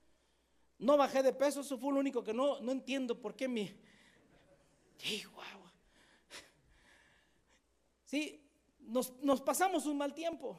[0.78, 3.74] No bajé de peso, eso fue lo único que no, no entiendo por qué mi...
[8.04, 8.40] Sí,
[8.80, 10.58] nos, nos pasamos un mal tiempo.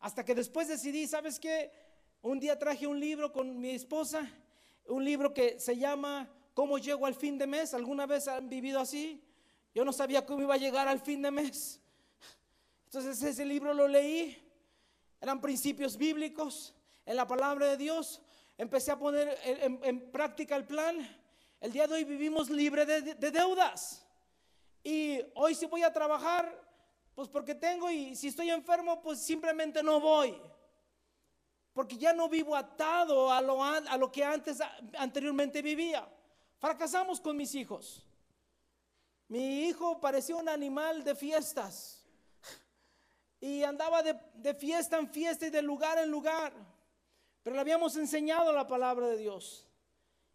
[0.00, 1.72] Hasta que después decidí, ¿sabes qué?
[2.22, 4.30] Un día traje un libro con mi esposa
[4.90, 7.74] un libro que se llama ¿Cómo llego al fin de mes?
[7.74, 9.22] ¿Alguna vez han vivido así?
[9.74, 11.80] Yo no sabía cómo iba a llegar al fin de mes.
[12.86, 14.36] Entonces ese libro lo leí,
[15.20, 16.74] eran principios bíblicos
[17.06, 18.20] en la palabra de Dios.
[18.60, 20.94] Empecé a poner en, práctica el plan.
[21.62, 24.06] El día de hoy vivimos libre de, de deudas.
[24.84, 26.62] Y hoy si voy a trabajar,
[27.14, 30.38] pues porque tengo y si estoy enfermo, pues simplemente no voy.
[31.72, 34.58] Porque ya no vivo atado a lo, a lo que antes
[34.98, 36.06] anteriormente vivía.
[36.58, 38.06] Fracasamos con mis hijos.
[39.26, 42.06] Mi hijo parecía un animal de fiestas.
[43.40, 46.52] Y andaba de, de fiesta en fiesta y de lugar en lugar.
[47.42, 49.66] Pero le habíamos enseñado la palabra de Dios.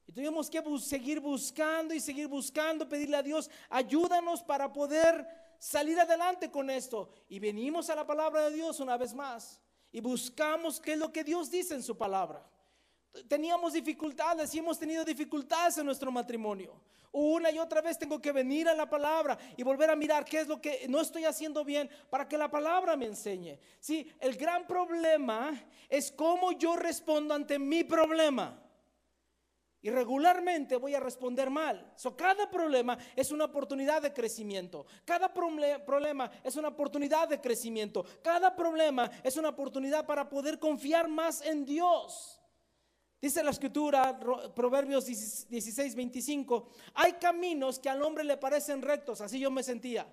[0.08, 5.28] Y tuvimos que seguir buscando y seguir buscando, pedirle a Dios, ayúdanos para poder
[5.58, 7.10] salir adelante con esto.
[7.28, 9.60] Y venimos a la palabra de Dios una vez más
[9.92, 12.48] y buscamos qué es lo que Dios dice en su palabra.
[13.28, 16.82] Teníamos dificultades y hemos tenido dificultades en nuestro matrimonio.
[17.18, 20.42] Una y otra vez tengo que venir a la palabra y volver a mirar qué
[20.42, 23.58] es lo que no estoy haciendo bien para que la palabra me enseñe.
[23.80, 25.54] Sí, el gran problema
[25.88, 28.62] es cómo yo respondo ante mi problema.
[29.82, 31.90] Y regularmente voy a responder mal.
[31.96, 34.86] So, cada problema es una oportunidad de crecimiento.
[35.06, 38.04] Cada problema es una oportunidad de crecimiento.
[38.22, 42.42] Cada problema es una oportunidad para poder confiar más en Dios.
[43.22, 44.20] Dice la escritura,
[44.54, 50.08] Proverbios 16, 25, hay caminos que al hombre le parecen rectos, así yo me sentía.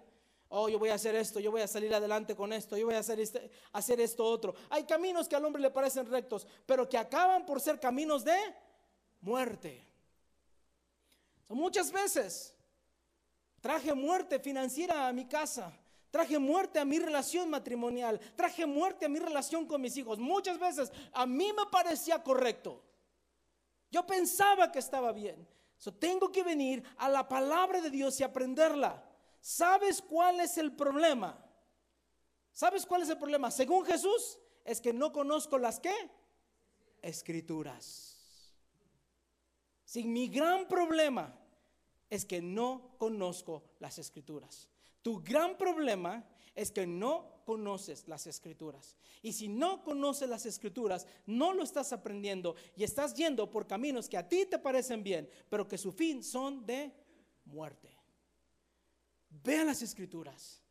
[0.48, 2.94] Oh, yo voy a hacer esto, yo voy a salir adelante con esto, yo voy
[2.94, 4.54] a hacer, este, hacer esto otro.
[4.68, 8.36] Hay caminos que al hombre le parecen rectos, pero que acaban por ser caminos de
[9.22, 9.86] muerte.
[11.48, 12.54] muchas veces
[13.60, 15.72] traje muerte financiera a mi casa.
[16.10, 18.20] Traje muerte a mi relación matrimonial.
[18.36, 20.18] Traje muerte a mi relación con mis hijos.
[20.18, 22.82] Muchas veces a mí me parecía correcto.
[23.92, 25.46] Yo pensaba que estaba bien.
[26.00, 29.04] tengo que venir a la palabra de Dios y aprenderla.
[29.40, 31.38] ¿Sabes cuál es el problema?
[32.52, 33.50] ¿Sabes cuál es el problema?
[33.50, 35.94] Según Jesús, es que no conozco las qué?
[37.02, 38.16] Escrituras.
[39.84, 41.38] Si mi gran problema
[42.08, 44.68] es que no conozco las escrituras.
[45.02, 46.24] Tu gran problema
[46.54, 48.96] es que no conoces las escrituras.
[49.22, 54.08] Y si no conoces las escrituras, no lo estás aprendiendo y estás yendo por caminos
[54.08, 56.92] que a ti te parecen bien, pero que su fin son de
[57.44, 57.90] muerte.
[59.28, 60.61] Vea las escrituras.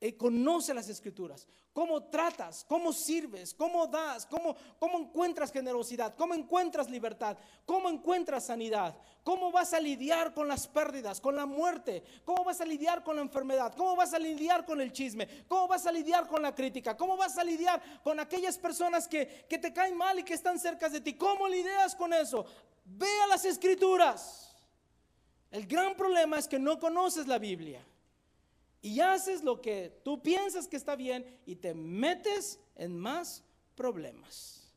[0.00, 1.46] Y conoce las escrituras.
[1.72, 8.46] Cómo tratas, cómo sirves, cómo das, cómo, cómo encuentras generosidad, cómo encuentras libertad, cómo encuentras
[8.46, 13.02] sanidad, cómo vas a lidiar con las pérdidas, con la muerte, cómo vas a lidiar
[13.02, 16.42] con la enfermedad, cómo vas a lidiar con el chisme, cómo vas a lidiar con
[16.42, 20.24] la crítica, cómo vas a lidiar con aquellas personas que, que te caen mal y
[20.24, 22.44] que están cerca de ti, cómo lidias con eso.
[22.84, 24.56] Vea las escrituras.
[25.50, 27.84] El gran problema es que no conoces la Biblia
[28.80, 33.42] y haces lo que tú piensas que está bien y te metes en más
[33.74, 34.72] problemas.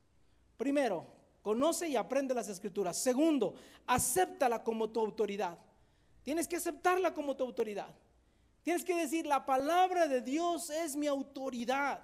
[0.57, 1.07] Primero,
[1.41, 2.97] conoce y aprende las escrituras.
[2.97, 5.57] Segundo, acéptala como tu autoridad.
[6.23, 7.93] Tienes que aceptarla como tu autoridad.
[8.63, 12.03] Tienes que decir, la palabra de Dios es mi autoridad.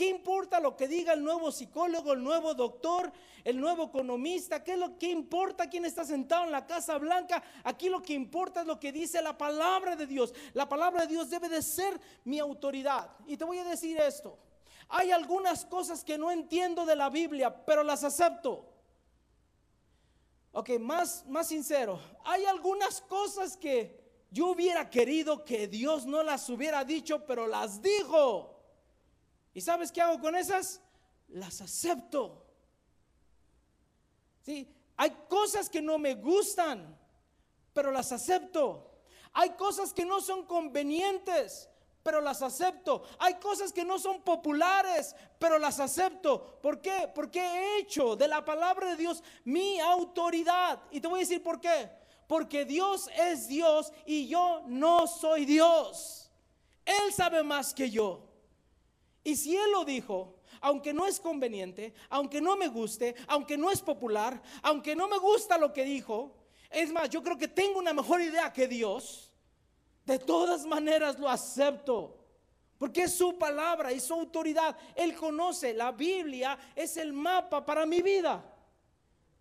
[0.00, 3.12] ¿Qué importa lo que diga el nuevo psicólogo, el nuevo doctor,
[3.44, 4.64] el nuevo economista?
[4.64, 7.42] ¿Qué es lo que importa quién está sentado en la Casa Blanca?
[7.64, 10.32] Aquí lo que importa es lo que dice la palabra de Dios.
[10.54, 13.10] La palabra de Dios debe de ser mi autoridad.
[13.26, 14.38] Y te voy a decir esto.
[14.88, 18.72] Hay algunas cosas que no entiendo de la Biblia, pero las acepto.
[20.52, 22.00] Ok, más, más sincero.
[22.24, 27.82] Hay algunas cosas que yo hubiera querido que Dios no las hubiera dicho, pero las
[27.82, 28.59] dijo.
[29.52, 30.80] ¿Y sabes qué hago con esas?
[31.28, 32.46] Las acepto.
[34.42, 34.68] ¿Sí?
[34.96, 36.98] Hay cosas que no me gustan,
[37.72, 38.90] pero las acepto.
[39.32, 41.68] Hay cosas que no son convenientes,
[42.02, 43.04] pero las acepto.
[43.18, 46.58] Hay cosas que no son populares, pero las acepto.
[46.60, 47.10] ¿Por qué?
[47.14, 50.80] Porque he hecho de la palabra de Dios mi autoridad.
[50.90, 51.90] Y te voy a decir por qué.
[52.26, 56.30] Porque Dios es Dios y yo no soy Dios.
[56.84, 58.29] Él sabe más que yo.
[59.22, 63.70] Y si Él lo dijo, aunque no es conveniente, aunque no me guste, aunque no
[63.70, 66.36] es popular, aunque no me gusta lo que dijo,
[66.70, 69.30] es más, yo creo que tengo una mejor idea que Dios,
[70.06, 72.16] de todas maneras lo acepto.
[72.78, 74.74] Porque es su palabra y su autoridad.
[74.94, 78.42] Él conoce, la Biblia es el mapa para mi vida.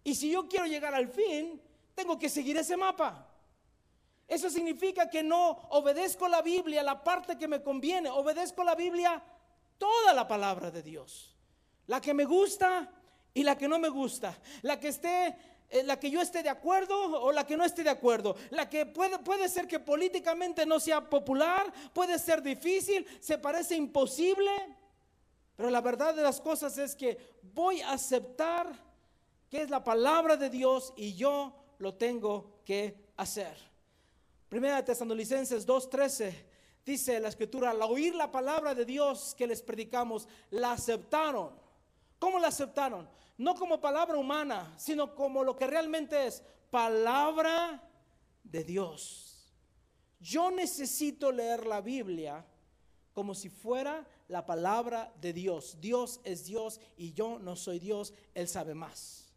[0.04, 1.62] Y si yo quiero llegar al fin,
[1.96, 3.28] tengo que seguir ese mapa.
[4.28, 9.24] Eso significa que no obedezco la Biblia, la parte que me conviene, obedezco la Biblia
[9.80, 11.36] toda la palabra de Dios.
[11.88, 12.92] La que me gusta
[13.34, 14.38] y la que no me gusta.
[14.62, 15.36] La que esté
[15.72, 18.36] eh, la que yo esté de acuerdo o la que no esté de acuerdo.
[18.50, 23.76] La que puede, puede ser que políticamente no sea popular, puede ser difícil, se parece
[23.76, 24.52] imposible.
[25.56, 27.18] Pero la verdad de las cosas es que
[27.54, 28.72] voy a aceptar
[29.50, 33.56] que es la palabra de Dios y yo lo tengo que hacer.
[34.48, 36.49] Primera Tesalonicenses 2:13
[36.86, 41.52] dice la escritura, al oír la palabra de Dios que les predicamos, la aceptaron.
[42.20, 43.08] ¿Cómo la aceptaron?
[43.40, 47.82] no como palabra humana, sino como lo que realmente es palabra
[48.44, 49.50] de Dios.
[50.20, 52.46] Yo necesito leer la Biblia
[53.14, 55.78] como si fuera la palabra de Dios.
[55.80, 59.29] Dios es Dios y yo no soy Dios, Él sabe más.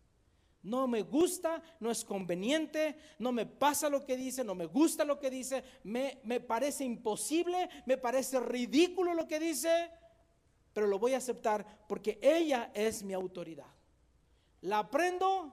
[0.62, 5.04] No me gusta, no es conveniente, no me pasa lo que dice, no me gusta
[5.04, 9.90] lo que dice, me, me parece imposible, me parece ridículo lo que dice,
[10.72, 13.66] pero lo voy a aceptar porque ella es mi autoridad
[14.62, 15.52] la aprendo,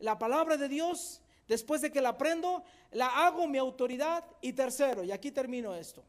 [0.00, 5.02] la palabra de Dios, después de que la aprendo, la hago mi autoridad y tercero,
[5.02, 6.04] y aquí termino esto,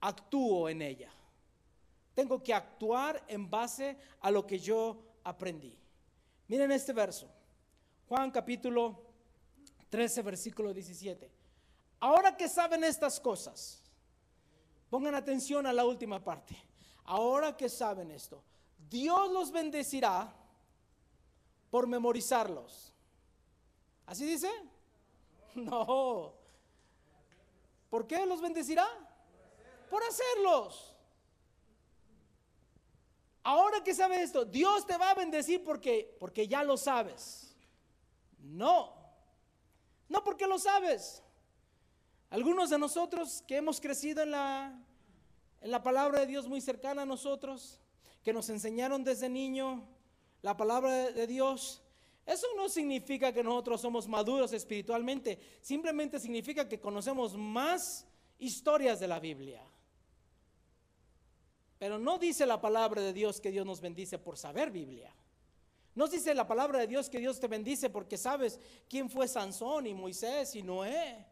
[0.00, 1.10] actúo en ella.
[2.14, 5.76] Tengo que actuar en base a lo que yo aprendí.
[6.46, 7.28] Miren este verso,
[8.08, 9.02] Juan capítulo
[9.90, 11.30] 13, versículo 17.
[12.00, 13.82] Ahora que saben estas cosas,
[14.88, 16.56] pongan atención a la última parte.
[17.04, 18.42] Ahora que saben esto,
[18.88, 20.34] Dios los bendecirá
[21.70, 22.94] por memorizarlos.
[24.06, 24.50] ¿Así dice?
[25.54, 26.34] No.
[27.90, 28.86] ¿Por qué los bendecirá?
[29.90, 30.94] Por hacerlos.
[33.42, 37.47] Ahora que sabes esto, Dios te va a bendecir porque porque ya lo sabes.
[38.38, 38.94] No.
[40.08, 41.22] No porque lo sabes.
[42.30, 44.84] Algunos de nosotros que hemos crecido en la
[45.60, 47.80] en la palabra de Dios muy cercana a nosotros,
[48.22, 49.88] que nos enseñaron desde niño,
[50.42, 51.82] la palabra de Dios,
[52.26, 58.06] eso no significa que nosotros somos maduros espiritualmente, simplemente significa que conocemos más
[58.38, 59.62] historias de la Biblia.
[61.78, 65.12] Pero no dice la palabra de Dios que Dios nos bendice por saber Biblia.
[65.98, 69.84] No dice la palabra de Dios que Dios te bendice porque sabes quién fue Sansón
[69.84, 71.26] y Moisés y Noé.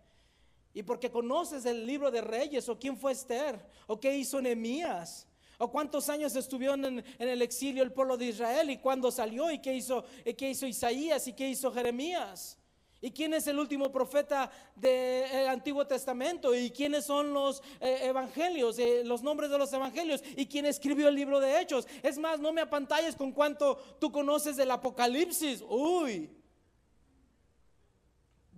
[0.75, 5.29] Y porque conoces el libro de Reyes o quién fue Esther o qué hizo Nehemías
[5.59, 9.61] ¿O cuántos años estuvieron en, el exilio el pueblo de Israel y cuándo salió y
[9.61, 10.05] qué hizo,
[10.37, 12.59] qué hizo Isaías y qué hizo Jeremías?
[13.07, 16.52] ¿Y quién es el último profeta del Antiguo Testamento?
[16.52, 20.24] ¿Y quiénes son los eh, evangelios, eh, los nombres de los evangelios?
[20.34, 21.86] ¿Y quién escribió el libro de Hechos?
[22.02, 25.62] Es más, no me apantalles con cuánto tú conoces del Apocalipsis.
[25.68, 26.36] Uy.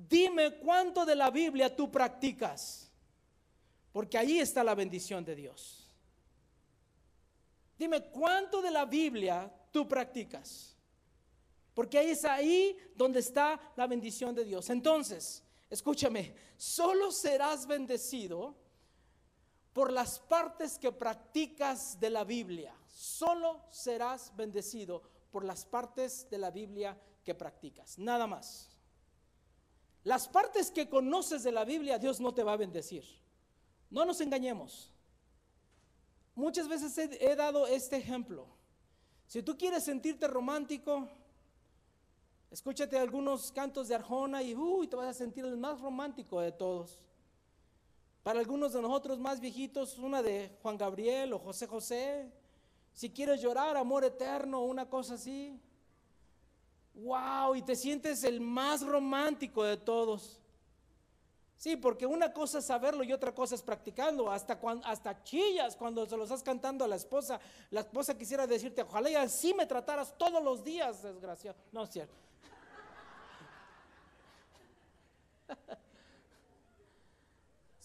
[0.08, 2.90] Dime cuánto de la Biblia tú practicas.
[3.92, 5.94] Porque ahí está la bendición de Dios.
[7.78, 10.77] Dime, ¿cuánto de la Biblia tú practicas?
[11.78, 14.68] Porque es ahí donde está la bendición de Dios.
[14.68, 18.56] Entonces, escúchame, solo serás bendecido
[19.72, 22.74] por las partes que practicas de la Biblia.
[22.88, 27.96] Solo serás bendecido por las partes de la Biblia que practicas.
[27.96, 28.76] Nada más.
[30.02, 33.04] Las partes que conoces de la Biblia, Dios no te va a bendecir.
[33.88, 34.90] No nos engañemos.
[36.34, 38.48] Muchas veces he, dado este ejemplo.
[39.28, 41.08] Si tú quieres sentirte romántico,
[42.50, 46.52] escúchate algunos cantos de Arjona y uy, te vas a sentir el más romántico de
[46.52, 46.98] todos.
[48.22, 52.30] Para algunos de nosotros más viejitos, una de Juan Gabriel o José José.
[52.92, 55.58] Si quieres llorar, amor eterno, una cosa así.
[56.94, 60.40] Wow, y te sientes el más romántico de todos.
[61.56, 64.30] Sí, porque una cosa es saberlo y otra cosa es practicarlo.
[64.30, 67.40] Hasta, hasta chillas cuando se lo estás cantando a la esposa.
[67.70, 71.58] La esposa quisiera decirte, ojalá y así me trataras todos los días, desgraciado.
[71.72, 72.27] No es cierto.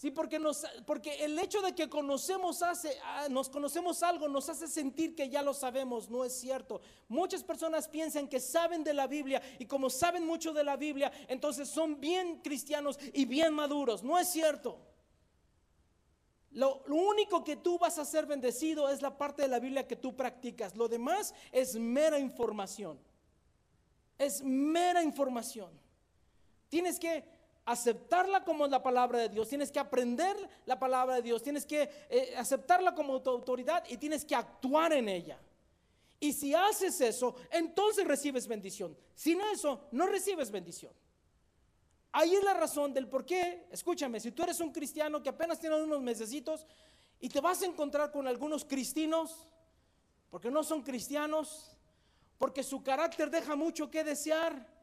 [0.04, 4.50] Sí, porque, nos, porque el hecho de que conocemos hace, ah, nos conocemos algo nos
[4.50, 6.82] hace sentir que ya lo sabemos, no es cierto.
[7.08, 11.10] Muchas personas piensan que saben de la Biblia y como saben mucho de la Biblia,
[11.26, 14.78] entonces son bien cristianos y bien maduros, no es cierto.
[16.50, 19.88] Lo, lo único que tú vas a ser bendecido es la parte de la Biblia
[19.88, 20.76] que tú practicas.
[20.76, 23.00] Lo demás es mera información.
[24.18, 25.70] Es mera información.
[26.68, 27.24] Tienes que
[27.66, 30.36] aceptarla como la palabra de Dios, tienes que aprender
[30.66, 34.92] la palabra de Dios, tienes que eh, aceptarla como tu autoridad y tienes que actuar
[34.92, 35.38] en ella.
[36.20, 38.96] Y si haces eso, entonces recibes bendición.
[39.14, 40.92] Sin eso, no recibes bendición.
[42.12, 45.58] Ahí es la razón del por qué, escúchame, si tú eres un cristiano que apenas
[45.58, 46.64] tiene unos mesecitos
[47.18, 49.48] y te vas a encontrar con algunos cristinos,
[50.30, 51.76] porque no son cristianos,
[52.38, 54.73] porque su carácter deja mucho que desear,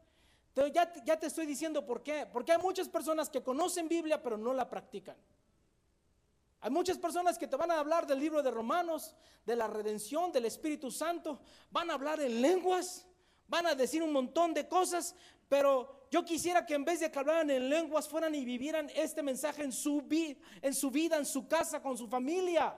[0.54, 0.74] Entonces
[1.04, 2.26] ya, te- estoy diciendo por qué.
[2.30, 5.16] Porque hay muchas personas que conocen Biblia pero no la practican.
[6.60, 10.30] Hay muchas personas que te van a hablar del libro de Romanos, de la redención,
[10.30, 11.40] del Espíritu Santo,
[11.70, 13.04] van a hablar en lenguas,
[13.48, 15.16] van a decir un montón de cosas,
[15.48, 19.22] pero yo quisiera que en vez de que hablaran en lenguas fueran y vivieran este
[19.24, 20.74] mensaje en su vida, en
[21.26, 22.76] su casa, con su familia.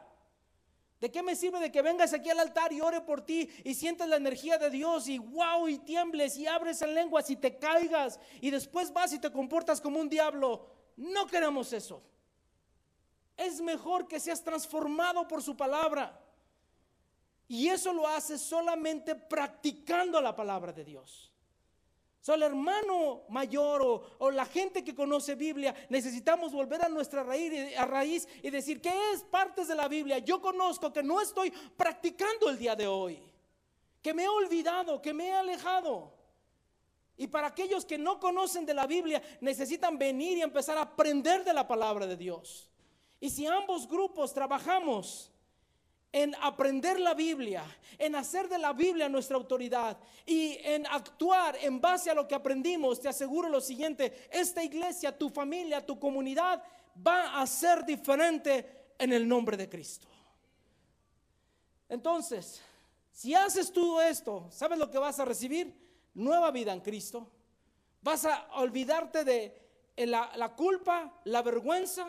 [1.04, 3.74] ¿De qué me sirve de que vengas aquí al altar y ore por ti y
[3.74, 7.58] sientas la energía de Dios y wow y tiembles y abres en lenguas y te
[7.58, 10.66] caigas y después vas y te comportas como un diablo?
[10.96, 12.02] No queremos eso.
[13.36, 16.18] Es mejor que seas transformado por su palabra.
[17.48, 21.33] Y eso lo haces solamente practicando la palabra de Dios.
[22.24, 23.82] So, el hermano mayor
[24.18, 28.48] o, la gente que conoce Biblia, necesitamos volver a nuestra raíz, y- a raíz y
[28.48, 30.16] decir, ¿qué es partes de la Biblia?
[30.20, 33.20] Yo conozco que no estoy practicando el día de hoy,
[34.00, 36.14] que me he olvidado, que me he alejado.
[37.18, 41.44] Y para aquellos que no conocen de la Biblia, necesitan venir y empezar a aprender
[41.44, 42.70] de la palabra de Dios.
[43.20, 45.30] Y si ambos grupos trabajamos
[46.14, 47.64] en aprender la Biblia,
[47.98, 52.36] en hacer de la Biblia nuestra autoridad y en actuar en base a lo que
[52.36, 56.62] aprendimos, te aseguro lo siguiente, esta iglesia, tu familia, tu comunidad
[57.04, 60.06] va a ser diferente en el nombre de Cristo.
[61.88, 62.62] Entonces,
[63.10, 65.74] si haces todo esto, ¿sabes lo que vas a recibir?
[66.14, 67.28] Nueva vida en Cristo.
[68.02, 69.52] Vas a olvidarte de
[69.96, 72.06] eh, la, culpa, la vergüenza.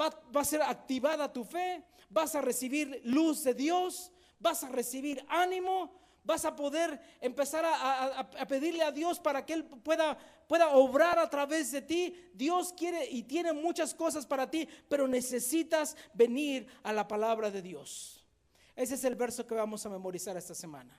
[0.00, 1.84] Va a ser activada tu fe.
[2.14, 4.12] Vas a recibir luz de Dios.
[4.38, 5.92] Vas a recibir ánimo.
[6.22, 11.28] Vas a poder empezar a, pedirle a Dios para que Él pueda, pueda obrar a
[11.28, 12.14] través de ti.
[12.32, 17.60] Dios quiere y tiene muchas cosas para ti, pero necesitas venir a la palabra de
[17.60, 18.24] Dios.
[18.76, 20.96] Ese es el verso que vamos a memorizar esta semana.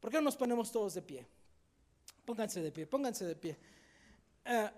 [0.00, 1.26] ¿Por qué no nos ponemos todos de pie?
[2.24, 3.58] Pónganse de pie, pónganse de pie.
[4.44, 4.70] Eh,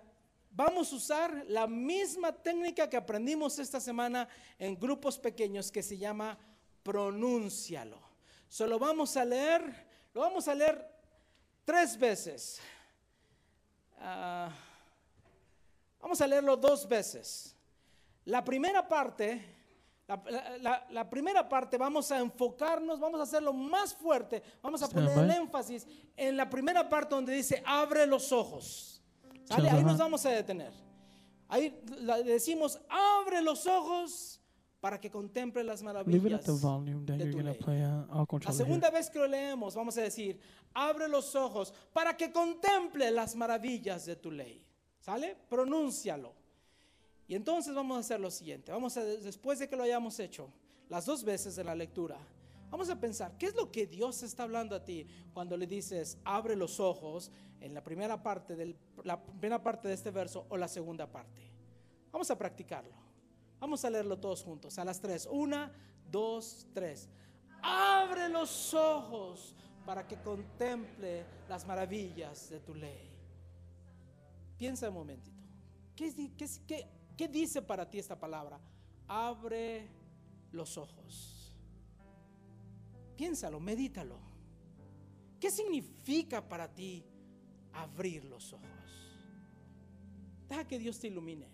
[0.51, 4.27] vamos a usar la misma técnica que aprendimos esta semana
[4.57, 6.37] en grupos pequeños que se llama
[6.83, 7.99] pronúncialo.
[8.47, 9.61] Solo vamos a leer,
[10.13, 10.85] lo vamos a leer
[11.65, 12.59] tres veces.
[13.99, 14.49] Ah,
[15.99, 17.55] vamos a leerlo dos veces.
[18.25, 19.55] La primera parte,
[20.07, 24.81] la, la- la- la primera parte vamos a enfocarnos, vamos a hacerlo más fuerte, vamos
[24.81, 25.85] a poner el énfasis
[26.17, 28.98] en la primera parte donde dice abre los ojos.
[29.49, 30.71] Ahí nos vamos a detener.
[31.47, 34.39] Ahí le decimos abre los ojos
[34.79, 36.45] para que contemple las maravillas.
[37.17, 37.57] de tu ley.
[38.09, 40.39] Uh, La segunda vez que lo leemos, vamos a decir,
[40.73, 44.65] abre los ojos para que contemple las maravillas de tu ley.
[44.99, 45.35] ¿Sale?
[45.49, 46.33] Pronúncialo.
[47.27, 48.71] Y entonces vamos a hacer lo siguiente.
[48.71, 50.51] Vamos a, después de que lo hayamos hecho,
[50.87, 52.17] las dos veces de la lectura,
[52.69, 56.17] vamos a pensar, ¿qué es lo que Dios está hablando a ti cuando le dices,
[56.23, 60.57] abre los ojos en la primera parte, del, la primera parte de este verso o
[60.57, 61.41] la segunda parte?
[62.11, 62.93] Vamos a practicarlo.
[63.59, 64.79] Vamos a leerlo todos juntos.
[64.79, 65.27] A las tres.
[65.29, 65.71] Una,
[66.09, 67.09] dos, tres.
[67.61, 69.55] Abre los ojos
[69.85, 73.09] para que contemple las maravillas de tu ley.
[74.57, 75.39] Piensa un momentito.
[75.95, 78.59] ¿Qué, dice para ti esta palabra?
[79.07, 79.89] Abre
[80.51, 81.38] los ojos.
[83.19, 84.15] Piénsalo, medítalo.
[85.41, 87.03] ¿Qué significa para ti
[87.73, 89.19] abrir los ojos?
[90.47, 91.49] Deja que Dios te ilumine.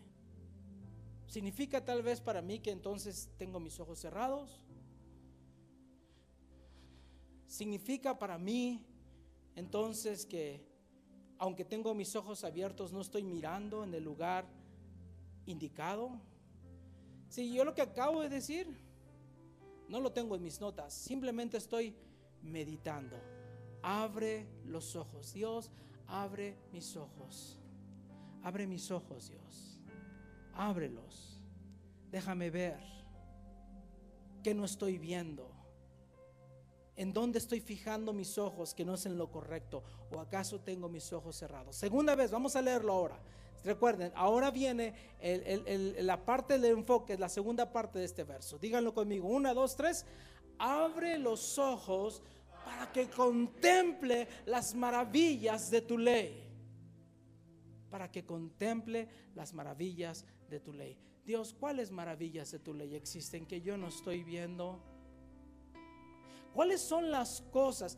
[1.25, 4.63] ¿Significa tal vez para mí que entonces tengo mis ojos cerrados?
[7.47, 8.85] ¿Significa para mí
[9.55, 10.63] entonces que
[11.39, 14.45] aunque tengo mis ojos abiertos no estoy mirando en el lugar
[15.47, 16.11] indicado?
[17.27, 18.84] Si yo lo que acabo de decir
[19.87, 21.95] no lo tengo en mis notas, simplemente estoy
[22.41, 23.17] meditando.
[23.81, 25.71] Abre los ojos, Dios,
[26.07, 27.59] abre mis ojos.
[28.43, 29.79] Abre mis ojos, Dios.
[30.53, 31.41] Ábrelos.
[32.11, 32.79] Déjame ver
[34.43, 35.51] que no estoy viendo.
[36.95, 39.83] ¿En dónde estoy fijando mis ojos que no es en lo correcto?
[40.11, 41.75] ¿O acaso tengo mis ojos cerrados?
[41.75, 43.19] Segunda vez, vamos a leerlo ahora.
[43.65, 44.93] Recuerden, ahora viene
[45.99, 48.57] la parte del enfoque, la segunda parte de este verso.
[48.57, 49.27] Díganlo conmigo.
[49.27, 50.05] Una, dos, tres.
[50.57, 52.23] Abre los ojos
[52.63, 56.45] para que contemple las maravillas de tu ley
[57.95, 60.97] para que contemple las maravillas de tu ley.
[61.23, 64.83] Dios, ¿cuáles maravillas de tu ley existen que yo no estoy viendo?
[66.53, 67.97] ¿Cuáles son las cosas?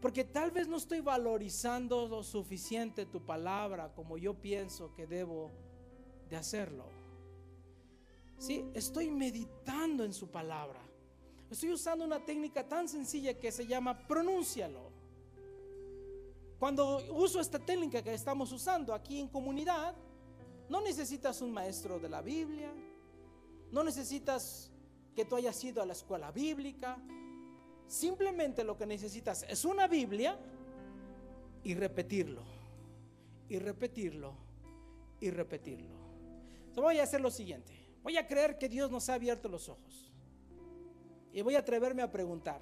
[0.00, 5.50] Porque tal vez no estoy valorizando lo suficiente tu palabra como yo pienso que debo
[6.28, 6.86] de hacerlo.
[8.38, 10.80] Sí, estoy meditando en su palabra.
[11.50, 14.90] Estoy usando una técnica tan sencilla que se llama pronúncialo.
[16.58, 19.94] cuando uso esta técnica que estamos usando aquí en comunidad,
[20.68, 22.70] no necesitas un maestro de la Biblia,
[23.72, 24.70] no necesitas
[25.14, 26.98] que tú hayas ido a la escuela bíblica,
[27.90, 30.38] simplemente lo que necesitas es una Biblia
[31.64, 32.44] y repetirlo,
[33.48, 34.32] y repetirlo,
[35.20, 35.96] y repetirlo.
[36.60, 37.72] Entonces voy a hacer lo siguiente,
[38.04, 40.12] voy a creer que Dios nos ha abierto los ojos
[41.32, 42.60] y voy a atreverme a preguntar.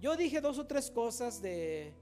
[0.00, 1.92] Yo dije dos o tres cosas de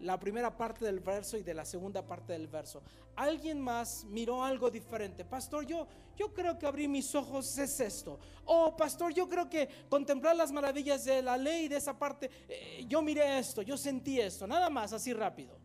[0.00, 2.82] la primera parte del verso y de la segunda parte del verso.
[3.16, 5.24] Alguien más miró algo diferente.
[5.24, 5.86] Pastor, yo,
[6.16, 8.18] yo creo que abrir mis ojos es esto.
[8.44, 12.84] Oh, pastor, yo creo que contemplar las maravillas de la ley de esa parte, eh,
[12.88, 15.58] yo miré esto, yo sentí esto, nada más, así rápido.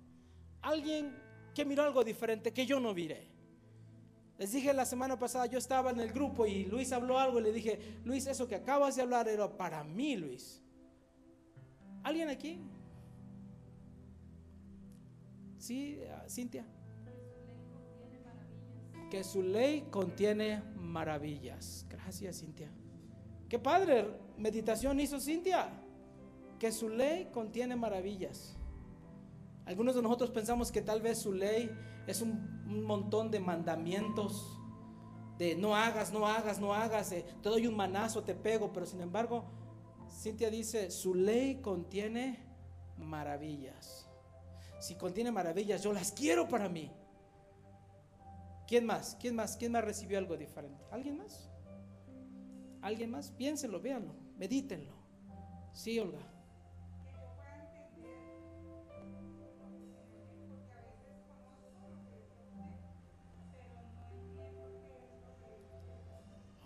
[0.62, 1.16] Alguien
[1.54, 3.28] que miró algo diferente que yo no miré.
[4.38, 7.44] Les dije la semana pasada, yo estaba en el grupo y Luis habló algo y
[7.44, 10.62] le dije, Luis, eso que acabas de hablar era para mí, Luis.
[12.04, 12.60] ¿Alguien aquí?
[15.64, 16.66] Sí, ah, Cintia.
[19.10, 21.86] Que su ley contiene maravillas.
[21.90, 22.70] Gracias, Cintia.
[23.48, 25.70] Qué padre meditación hizo Cintia.
[26.60, 28.58] Que su ley contiene maravillas.
[29.64, 31.72] Algunos de nosotros pensamos que tal vez su ley
[32.08, 34.60] es un, montón de mandamientos.
[35.38, 37.12] De no hagas, no hagas, no hagas.
[37.12, 38.74] te doy un manazo, te pego.
[38.74, 39.46] Pero sin embargo,
[40.12, 42.44] Cintia dice, su ley contiene
[42.98, 44.03] maravillas
[44.84, 46.92] si contiene maravillas, yo las quiero para mí.
[48.68, 49.16] ¿Quién más?
[49.18, 49.56] ¿Quién más?
[49.56, 50.84] ¿Quién más recibió algo diferente?
[50.92, 51.50] ¿Alguien más?
[52.82, 53.32] ¿Alguien más?
[53.32, 54.92] Piénsenlo, véanlo, medítenlo.
[55.72, 56.20] Sí, Olga.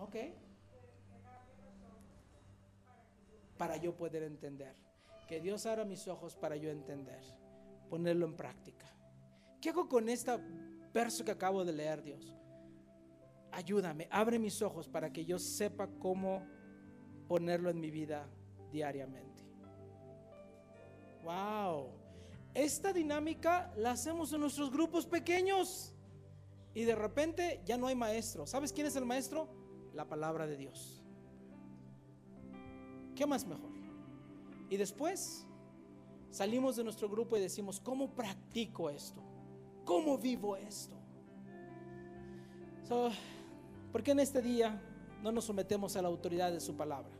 [0.00, 0.16] Ok.
[3.56, 4.74] Para yo poder entender.
[5.28, 7.22] Que Dios abra mis ojos para yo entender
[7.88, 8.86] ponerlo en práctica.
[9.60, 10.32] ¿Qué hago con este
[10.92, 12.36] verso que acabo de leer, Dios?
[13.50, 16.46] Ayúdame, abre mis ojos para que yo sepa cómo
[17.26, 18.28] ponerlo en mi vida
[18.70, 19.44] diariamente.
[21.22, 21.90] Wow.
[22.54, 25.94] Esta dinámica la hacemos en nuestros grupos pequeños
[26.74, 28.46] y de repente ya no hay maestro.
[28.46, 29.48] ¿Sabes quién es el maestro?
[29.94, 31.02] La palabra de Dios.
[33.14, 33.72] ¿Qué más mejor?
[34.70, 35.47] Y después
[36.30, 39.22] Salimos de nuestro grupo y decimos, ¿cómo practico esto?
[39.84, 40.96] ¿Cómo vivo esto?
[43.92, 44.80] ¿Por qué en este día
[45.22, 47.10] no nos sometemos a la autoridad de su palabra?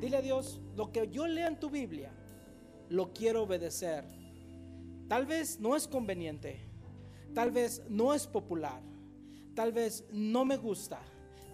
[0.00, 2.12] Dile a Dios, lo que yo lea en tu Biblia,
[2.88, 4.04] lo quiero obedecer.
[5.08, 6.60] Tal vez no es conveniente,
[7.34, 8.82] tal vez no es popular,
[9.54, 11.00] tal vez no me gusta,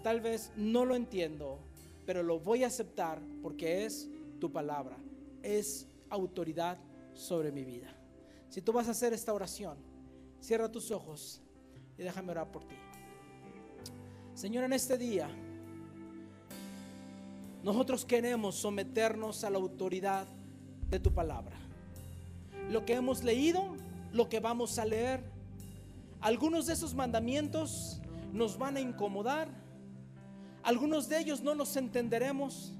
[0.02, 1.58] tal vez no lo entiendo,
[2.06, 4.08] pero lo voy a aceptar porque es
[4.40, 4.98] tu palabra,
[5.42, 6.78] es autoridad
[7.14, 7.94] sobre mi vida.
[8.48, 9.78] Si tú vas a hacer esta oración,
[10.40, 11.42] cierra tus ojos
[11.98, 12.76] y déjame orar por ti.
[14.34, 15.28] Señor, en este día,
[17.62, 20.26] nosotros queremos someternos a la autoridad
[20.90, 21.56] de tu palabra.
[22.70, 23.74] Lo que hemos leído,
[24.12, 25.24] lo que vamos a leer,
[26.20, 28.00] algunos de esos mandamientos
[28.32, 29.48] nos van a incomodar,
[30.62, 32.72] algunos de ellos no nos entenderemos,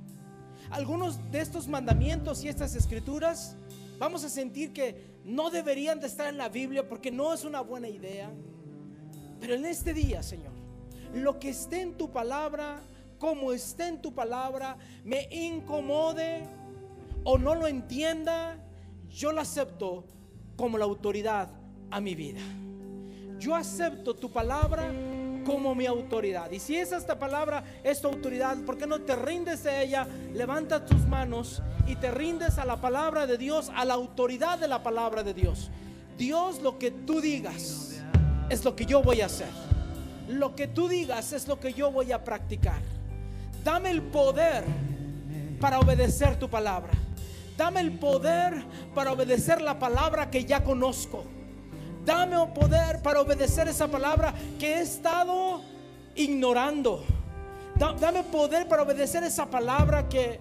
[0.74, 3.54] algunos de estos mandamientos y estas escrituras
[3.96, 7.60] vamos a sentir que no deberían de estar en la Biblia porque no es una
[7.60, 8.28] buena idea.
[9.40, 10.50] Pero en este día, Señor,
[11.14, 12.80] lo que esté en tu palabra,
[13.18, 16.42] como esté en tu palabra, me incomode
[17.22, 18.58] o no lo entienda,
[19.08, 20.04] yo lo acepto
[20.56, 21.50] como la autoridad
[21.92, 22.40] a mi vida.
[23.38, 24.92] Yo acepto tu palabra
[25.44, 26.50] como mi autoridad.
[26.50, 30.06] Y si es esta palabra es tu autoridad, ¿por qué no te rindes a ella?
[30.32, 34.68] Levanta tus manos y te rindes a la palabra de Dios, a la autoridad de
[34.68, 35.70] la palabra de Dios.
[36.16, 38.02] Dios, lo que tú digas
[38.48, 39.48] es lo que yo voy a hacer.
[40.28, 42.80] Lo que tú digas es lo que yo voy a practicar.
[43.62, 44.64] Dame el poder
[45.60, 46.92] para obedecer tu palabra.
[47.56, 48.64] Dame el poder
[48.94, 51.24] para obedecer la palabra que ya conozco.
[52.04, 55.62] Dame poder para obedecer esa palabra que he estado
[56.14, 57.02] ignorando.
[57.76, 60.38] Dame poder para obedecer esa palabra que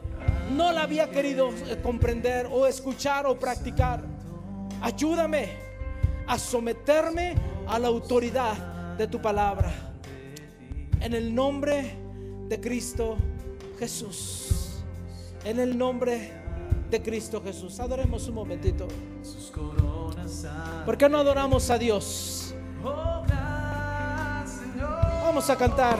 [0.51, 4.03] no la había querido eh, comprender o escuchar o practicar.
[4.81, 5.49] Ayúdame
[6.27, 7.35] a someterme
[7.67, 9.71] a la autoridad de tu palabra.
[10.99, 11.97] En el nombre
[12.49, 13.17] de Cristo
[13.79, 14.83] Jesús.
[15.45, 16.31] En el nombre
[16.89, 17.79] de Cristo Jesús.
[17.79, 18.87] Adoremos un momentito.
[20.85, 22.53] ¿Por qué no adoramos a Dios?
[25.23, 25.97] Vamos a cantar.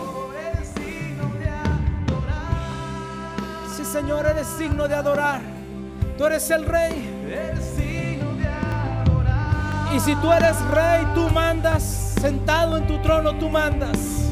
[3.76, 5.42] Sí, Señor, eres signo de adorar.
[6.18, 7.10] Tú eres el Rey.
[9.96, 11.84] Y si tú eres rey, tú mandas,
[12.20, 14.24] sentado en tu trono, tú mandas.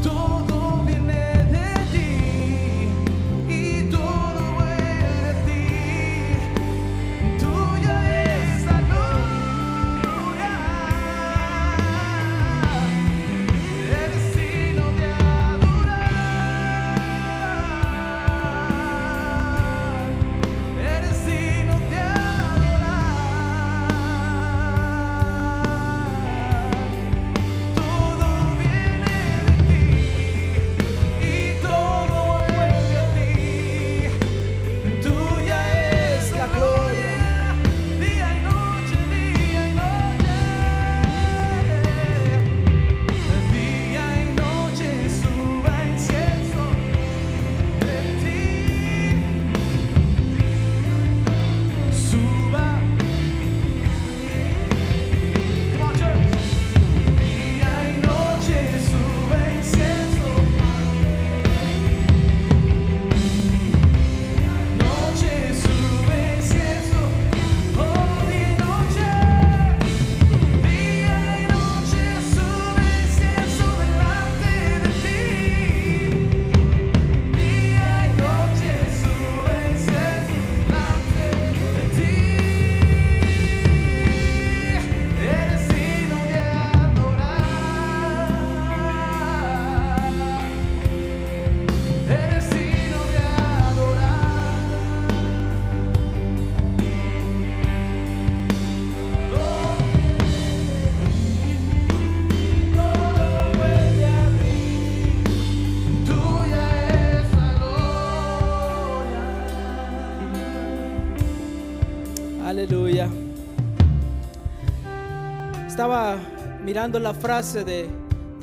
[115.82, 116.16] Estaba
[116.64, 117.90] mirando la frase de,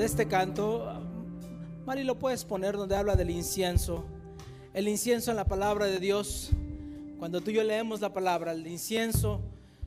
[0.00, 0.92] este canto.
[1.86, 4.04] Mari, lo puedes poner donde habla del incienso.
[4.74, 6.50] El incienso en la palabra de Dios.
[7.16, 9.40] Cuando tú y yo leemos la palabra, el incienso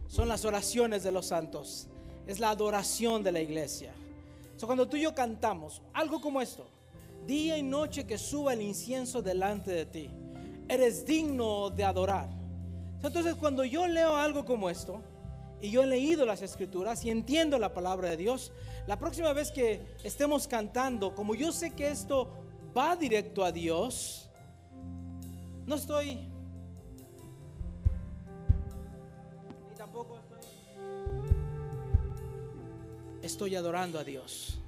[0.07, 1.89] son las oraciones de los santos.
[2.25, 3.91] Es la adoración de la iglesia.
[4.55, 6.65] So, cuando tú y yo cantamos algo como esto,
[7.27, 10.09] día y noche que suba el incienso delante de ti,
[10.69, 12.29] eres digno de adorar.
[13.03, 15.01] Entonces, cuando yo leo algo como esto,
[15.61, 18.51] y yo he leído las escrituras y entiendo la palabra de Dios,
[18.87, 22.29] la próxima vez que estemos cantando, como yo sé que esto
[22.75, 24.29] va directo a Dios,
[25.65, 26.15] no estoy...
[29.69, 30.17] Ni tampoco
[33.21, 33.55] estoy...
[33.55, 34.59] Adorando a Dios.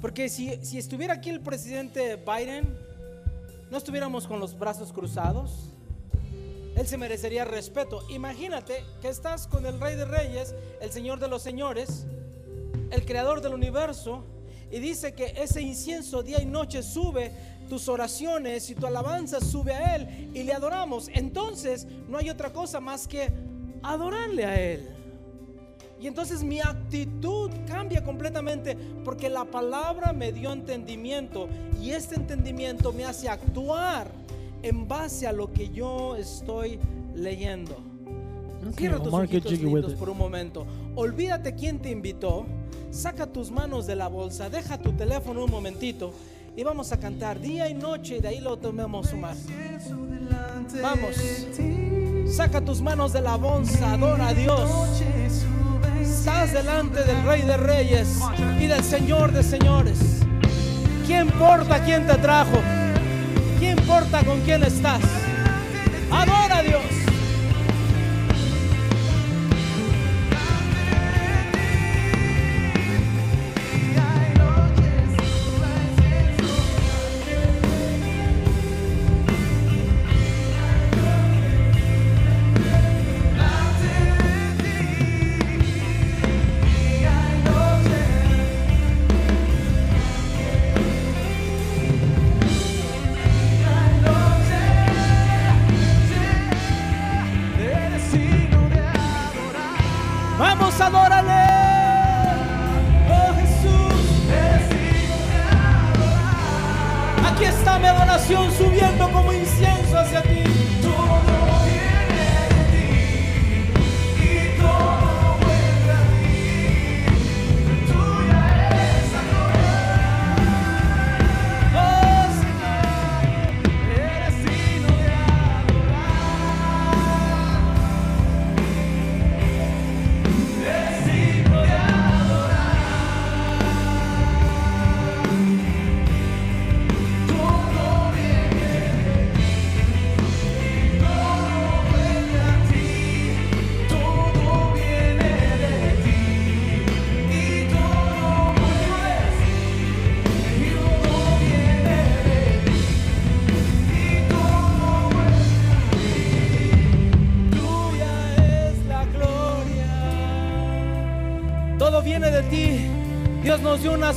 [0.00, 2.78] Porque si, si estuviera aquí el presidente Biden,
[3.70, 5.69] no estuviéramos con los brazos cruzados.
[6.76, 8.02] Él se merecería respeto.
[8.08, 12.06] Imagínate que estás con el Rey de Reyes, el Señor de los Señores,
[12.90, 14.24] el Creador del universo,
[14.70, 17.32] y dice que ese incienso día y noche sube
[17.68, 21.08] tus oraciones y tu alabanza sube a Él y le adoramos.
[21.12, 23.30] Entonces no hay otra cosa más que
[23.82, 24.88] adorarle a Él.
[26.00, 31.48] Y entonces mi actitud cambia completamente porque la palabra me dio entendimiento
[31.80, 34.10] y este entendimiento me hace actuar
[34.62, 36.78] en base a lo que yo estoy
[37.14, 37.76] leyendo.
[38.60, 40.66] Okay, Cierra tus ojitos lindos por un momento.
[40.94, 42.46] Olvídate quién te invitó.
[42.90, 46.12] Saca tus manos de la bolsa, deja tu teléfono un momentito
[46.56, 49.38] y vamos a cantar día y noche y de ahí lo tomemos más.
[50.82, 51.16] Vamos.
[52.26, 54.70] Saca tus manos de la bolsa, adora a Dios.
[56.00, 58.18] Estás delante del Rey de Reyes
[58.60, 59.98] y del Señor de Señores.
[61.06, 62.58] ¿Quién importa quién te trajo?
[63.60, 65.02] ¿Quién importa con quién estás?
[66.10, 67.09] Adora a Dios.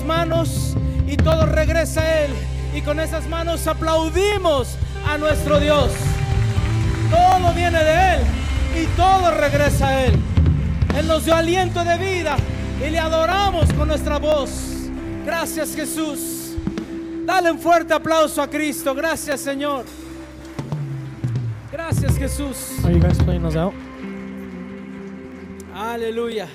[0.05, 0.75] Manos
[1.07, 2.31] y todo regresa a Él.
[2.73, 4.75] Y con esas manos aplaudimos
[5.07, 5.91] a nuestro Dios.
[7.09, 8.21] Todo viene de Él
[8.83, 10.15] y todo regresa a Él.
[10.97, 12.35] Él nos dio aliento de vida
[12.85, 14.49] y le adoramos con nuestra voz.
[15.25, 16.55] Gracias Jesús.
[17.25, 18.93] Dale un fuerte aplauso a Cristo.
[18.93, 19.85] Gracias Señor.
[21.71, 22.83] Gracias Jesús.
[22.83, 23.73] Are you guys playing those out?
[25.73, 26.47] Aleluya.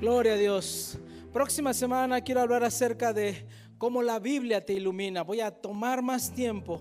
[0.00, 0.98] Gloria a Dios.
[1.36, 5.20] Próxima semana quiero hablar acerca de cómo la Biblia te ilumina.
[5.20, 6.80] Voy a tomar más tiempo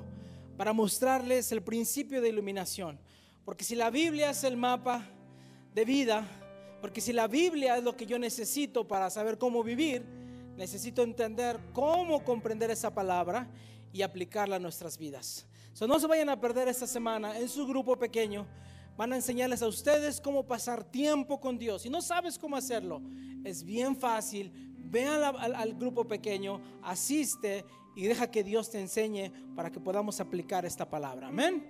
[0.56, 2.97] para mostrarles el principio de iluminación.
[3.43, 5.03] Porque si la Biblia es el mapa
[5.74, 6.26] de vida,
[6.80, 10.06] porque si la Biblia es lo que yo necesito para saber cómo vivir,
[10.56, 13.49] necesito entender cómo comprender esa palabra
[13.91, 15.45] y aplicarla a nuestras vidas.
[15.74, 18.47] So, no se vayan a perder esta semana en su grupo pequeño.
[18.98, 21.82] Van a enseñarles a ustedes cómo pasar tiempo con Dios.
[21.82, 23.02] Si no sabes cómo hacerlo,
[23.43, 24.52] es bien fácil.
[24.78, 27.66] Ve al, al- al grupo pequeño, asiste
[27.96, 31.28] y deja que Dios te enseñe para que podamos aplicar esta palabra.
[31.28, 31.66] Amén.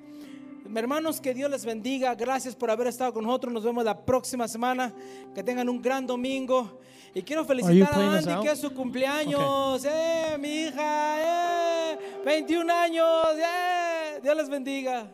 [0.76, 2.16] Hermanos, que Dios les bendiga.
[2.16, 3.54] Gracias por haber estado con nosotros.
[3.54, 4.94] Nos vemos la próxima semana.
[5.34, 6.80] Que tengan un gran domingo.
[7.14, 9.86] Y quiero felicitar a Andy, que es su cumpleaños.
[9.86, 11.92] ¡Eh, mi hija!
[11.94, 12.00] ¡Eh!
[12.26, 13.08] 21 años.
[13.38, 14.20] ¡Eh!
[14.24, 15.08] Dios les bendiga.